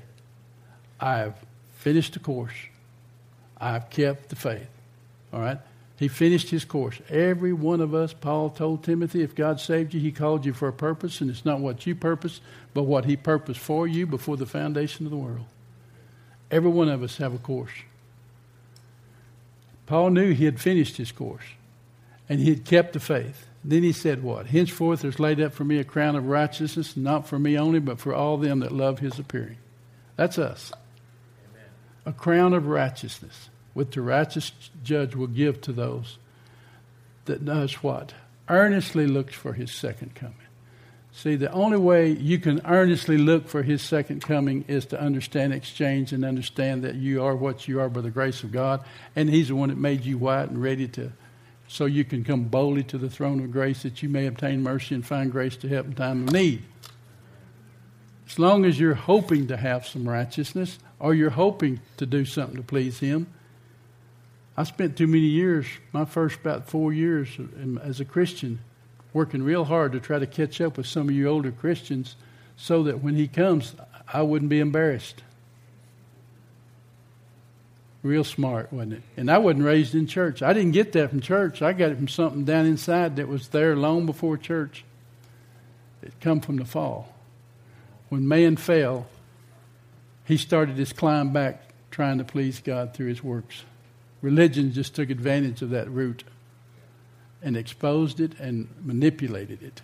I 0.99 1.19
have 1.19 1.37
finished 1.77 2.13
the 2.13 2.19
course. 2.19 2.53
I 3.57 3.71
have 3.71 3.89
kept 3.89 4.29
the 4.29 4.35
faith. 4.35 4.69
All 5.31 5.39
right? 5.39 5.59
He 5.97 6.07
finished 6.07 6.51
his 6.51 6.63
course. 6.63 6.99
Every 7.09 7.53
one 7.53 7.81
of 7.81 7.95
us, 7.95 8.13
Paul 8.13 8.51
told 8.51 8.83
Timothy, 8.83 9.23
if 9.23 9.33
God 9.33 9.59
saved 9.59 9.95
you, 9.95 9.99
he 9.99 10.11
called 10.11 10.45
you 10.45 10.53
for 10.53 10.67
a 10.67 10.73
purpose, 10.73 11.21
and 11.21 11.29
it's 11.29 11.43
not 11.43 11.59
what 11.59 11.87
you 11.87 11.95
purpose, 11.95 12.39
but 12.75 12.83
what 12.83 13.05
he 13.05 13.17
purposed 13.17 13.59
for 13.59 13.87
you 13.87 14.05
before 14.05 14.37
the 14.37 14.45
foundation 14.45 15.07
of 15.07 15.11
the 15.11 15.17
world. 15.17 15.45
Every 16.51 16.69
one 16.69 16.87
of 16.87 17.01
us 17.01 17.17
have 17.17 17.33
a 17.33 17.39
course. 17.39 17.71
Paul 19.87 20.11
knew 20.11 20.33
he 20.33 20.45
had 20.45 20.61
finished 20.61 20.97
his 20.97 21.11
course, 21.11 21.45
and 22.29 22.39
he 22.39 22.51
had 22.51 22.63
kept 22.63 22.93
the 22.93 22.99
faith. 22.99 23.47
Then 23.63 23.81
he 23.81 23.91
said, 23.91 24.21
What? 24.21 24.45
Henceforth 24.47 25.01
there's 25.01 25.19
laid 25.19 25.41
up 25.41 25.53
for 25.53 25.63
me 25.63 25.79
a 25.79 25.83
crown 25.83 26.15
of 26.15 26.27
righteousness, 26.27 26.95
not 26.95 27.27
for 27.27 27.39
me 27.39 27.57
only, 27.57 27.79
but 27.79 27.99
for 27.99 28.13
all 28.13 28.37
them 28.37 28.59
that 28.59 28.71
love 28.71 28.99
his 28.99 29.17
appearing. 29.17 29.57
That's 30.15 30.37
us. 30.37 30.71
Amen. 31.51 31.69
A 32.05 32.13
crown 32.13 32.53
of 32.53 32.67
righteousness 32.67 33.49
which 33.77 33.91
the 33.91 34.01
righteous 34.01 34.51
judge 34.83 35.15
will 35.15 35.27
give 35.27 35.61
to 35.61 35.71
those 35.71 36.17
that 37.25 37.45
does 37.45 37.75
what? 37.83 38.11
Earnestly 38.49 39.05
looks 39.05 39.35
for 39.35 39.53
his 39.53 39.71
second 39.71 40.15
coming. 40.15 40.33
See, 41.11 41.35
the 41.35 41.51
only 41.51 41.77
way 41.77 42.09
you 42.09 42.39
can 42.39 42.59
earnestly 42.65 43.19
look 43.19 43.47
for 43.47 43.61
his 43.61 43.83
second 43.83 44.23
coming 44.23 44.65
is 44.67 44.87
to 44.87 44.99
understand 44.99 45.53
exchange 45.53 46.11
and 46.11 46.25
understand 46.25 46.85
that 46.85 46.95
you 46.95 47.23
are 47.23 47.35
what 47.35 47.67
you 47.67 47.79
are 47.79 47.87
by 47.87 48.01
the 48.01 48.09
grace 48.09 48.41
of 48.41 48.51
God, 48.51 48.83
and 49.15 49.29
he's 49.29 49.49
the 49.49 49.55
one 49.55 49.69
that 49.69 49.77
made 49.77 50.05
you 50.05 50.17
white 50.17 50.49
and 50.49 50.59
ready 50.59 50.87
to, 50.87 51.11
so 51.67 51.85
you 51.85 52.03
can 52.03 52.23
come 52.23 52.45
boldly 52.45 52.83
to 52.85 52.97
the 52.97 53.11
throne 53.11 53.43
of 53.43 53.51
grace 53.51 53.83
that 53.83 54.01
you 54.01 54.09
may 54.09 54.25
obtain 54.25 54.63
mercy 54.63 54.95
and 54.95 55.05
find 55.05 55.31
grace 55.31 55.55
to 55.57 55.69
help 55.69 55.85
in 55.85 55.93
time 55.93 56.27
of 56.27 56.33
need. 56.33 56.63
As 58.27 58.39
long 58.39 58.65
as 58.65 58.79
you're 58.79 58.95
hoping 58.95 59.45
to 59.49 59.57
have 59.57 59.85
some 59.85 60.09
righteousness 60.09 60.79
or 60.99 61.13
you're 61.13 61.29
hoping 61.29 61.79
to 61.97 62.07
do 62.07 62.25
something 62.25 62.57
to 62.57 62.63
please 62.63 62.97
him, 62.97 63.27
I 64.57 64.63
spent 64.63 64.97
too 64.97 65.05
many 65.05 65.19
years, 65.19 65.67
my 65.93 66.03
first 66.03 66.39
about 66.39 66.67
four 66.67 66.91
years 66.91 67.29
as 67.83 67.99
a 67.99 68.05
Christian, 68.05 68.59
working 69.13 69.43
real 69.43 69.63
hard 69.63 69.91
to 69.91 69.99
try 69.99 70.17
to 70.17 70.25
catch 70.25 70.59
up 70.59 70.77
with 70.77 70.87
some 70.87 71.09
of 71.09 71.15
you 71.15 71.27
older 71.27 71.51
Christians 71.51 72.15
so 72.55 72.83
that 72.83 73.03
when 73.03 73.13
he 73.13 73.27
comes, 73.27 73.75
I 74.11 74.23
wouldn't 74.23 74.49
be 74.49 74.59
embarrassed. 74.59 75.21
Real 78.01 78.23
smart, 78.23 78.73
wasn't 78.73 78.93
it? 78.93 79.01
And 79.15 79.29
I 79.29 79.37
wasn't 79.37 79.65
raised 79.65 79.93
in 79.93 80.07
church. 80.07 80.41
I 80.41 80.53
didn't 80.53 80.71
get 80.71 80.93
that 80.93 81.11
from 81.11 81.21
church. 81.21 81.61
I 81.61 81.73
got 81.73 81.91
it 81.91 81.97
from 81.97 82.07
something 82.07 82.43
down 82.43 82.65
inside 82.65 83.17
that 83.17 83.27
was 83.27 83.49
there 83.49 83.75
long 83.75 84.07
before 84.07 84.37
church. 84.37 84.83
It 86.01 86.13
come 86.19 86.39
from 86.39 86.57
the 86.57 86.65
fall. 86.65 87.13
When 88.09 88.27
man 88.27 88.55
fell, 88.55 89.07
he 90.25 90.37
started 90.37 90.77
his 90.77 90.93
climb 90.93 91.31
back 91.31 91.61
trying 91.91 92.17
to 92.17 92.23
please 92.23 92.59
God 92.59 92.93
through 92.93 93.07
his 93.07 93.23
works. 93.23 93.63
Religion 94.21 94.71
just 94.71 94.95
took 94.95 95.09
advantage 95.09 95.61
of 95.61 95.69
that 95.69 95.89
root 95.89 96.23
and 97.41 97.55
exposed 97.55 98.19
it 98.19 98.39
and 98.39 98.67
manipulated 98.81 99.61
it. 99.61 99.81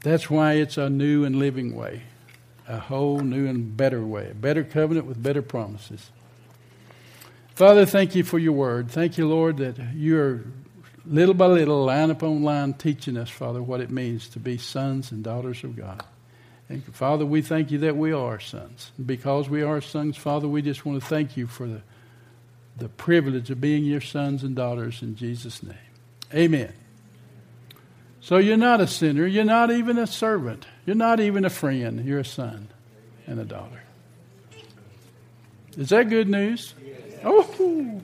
That's 0.00 0.30
why 0.30 0.54
it's 0.54 0.76
a 0.76 0.88
new 0.88 1.24
and 1.24 1.36
living 1.36 1.74
way, 1.74 2.02
a 2.68 2.78
whole 2.78 3.20
new 3.20 3.46
and 3.46 3.76
better 3.76 4.04
way, 4.04 4.30
a 4.30 4.34
better 4.34 4.62
covenant 4.62 5.06
with 5.06 5.22
better 5.22 5.42
promises. 5.42 6.10
Father, 7.54 7.84
thank 7.84 8.14
you 8.14 8.22
for 8.22 8.38
your 8.38 8.52
word. 8.52 8.90
Thank 8.90 9.18
you, 9.18 9.26
Lord, 9.26 9.56
that 9.56 9.76
you're 9.94 10.44
little 11.04 11.34
by 11.34 11.46
little, 11.46 11.84
line 11.84 12.10
upon 12.10 12.42
line, 12.42 12.74
teaching 12.74 13.16
us, 13.16 13.30
Father, 13.30 13.62
what 13.62 13.80
it 13.80 13.90
means 13.90 14.28
to 14.28 14.38
be 14.38 14.58
sons 14.58 15.10
and 15.10 15.24
daughters 15.24 15.64
of 15.64 15.74
God. 15.74 16.04
And 16.68 16.84
Father, 16.94 17.24
we 17.24 17.40
thank 17.40 17.70
you 17.70 17.78
that 17.78 17.96
we 17.96 18.12
are 18.12 18.38
sons. 18.38 18.92
Because 19.04 19.48
we 19.48 19.62
are 19.62 19.80
sons, 19.80 20.16
Father, 20.16 20.46
we 20.46 20.60
just 20.62 20.84
want 20.84 21.00
to 21.00 21.06
thank 21.06 21.36
you 21.36 21.46
for 21.46 21.66
the, 21.66 21.82
the 22.76 22.88
privilege 22.88 23.50
of 23.50 23.60
being 23.60 23.84
your 23.84 24.00
sons 24.00 24.42
and 24.42 24.54
daughters 24.54 25.02
in 25.02 25.16
Jesus' 25.16 25.62
name. 25.62 25.76
Amen. 26.34 26.72
So 28.20 28.36
you're 28.36 28.58
not 28.58 28.80
a 28.80 28.86
sinner. 28.86 29.26
You're 29.26 29.44
not 29.44 29.70
even 29.70 29.96
a 29.96 30.06
servant. 30.06 30.66
You're 30.84 30.96
not 30.96 31.20
even 31.20 31.46
a 31.46 31.50
friend. 31.50 32.04
You're 32.04 32.20
a 32.20 32.24
son 32.24 32.68
and 33.26 33.40
a 33.40 33.44
daughter. 33.44 33.82
Is 35.76 35.88
that 35.88 36.10
good 36.10 36.28
news? 36.28 36.74
Oh. 37.24 38.02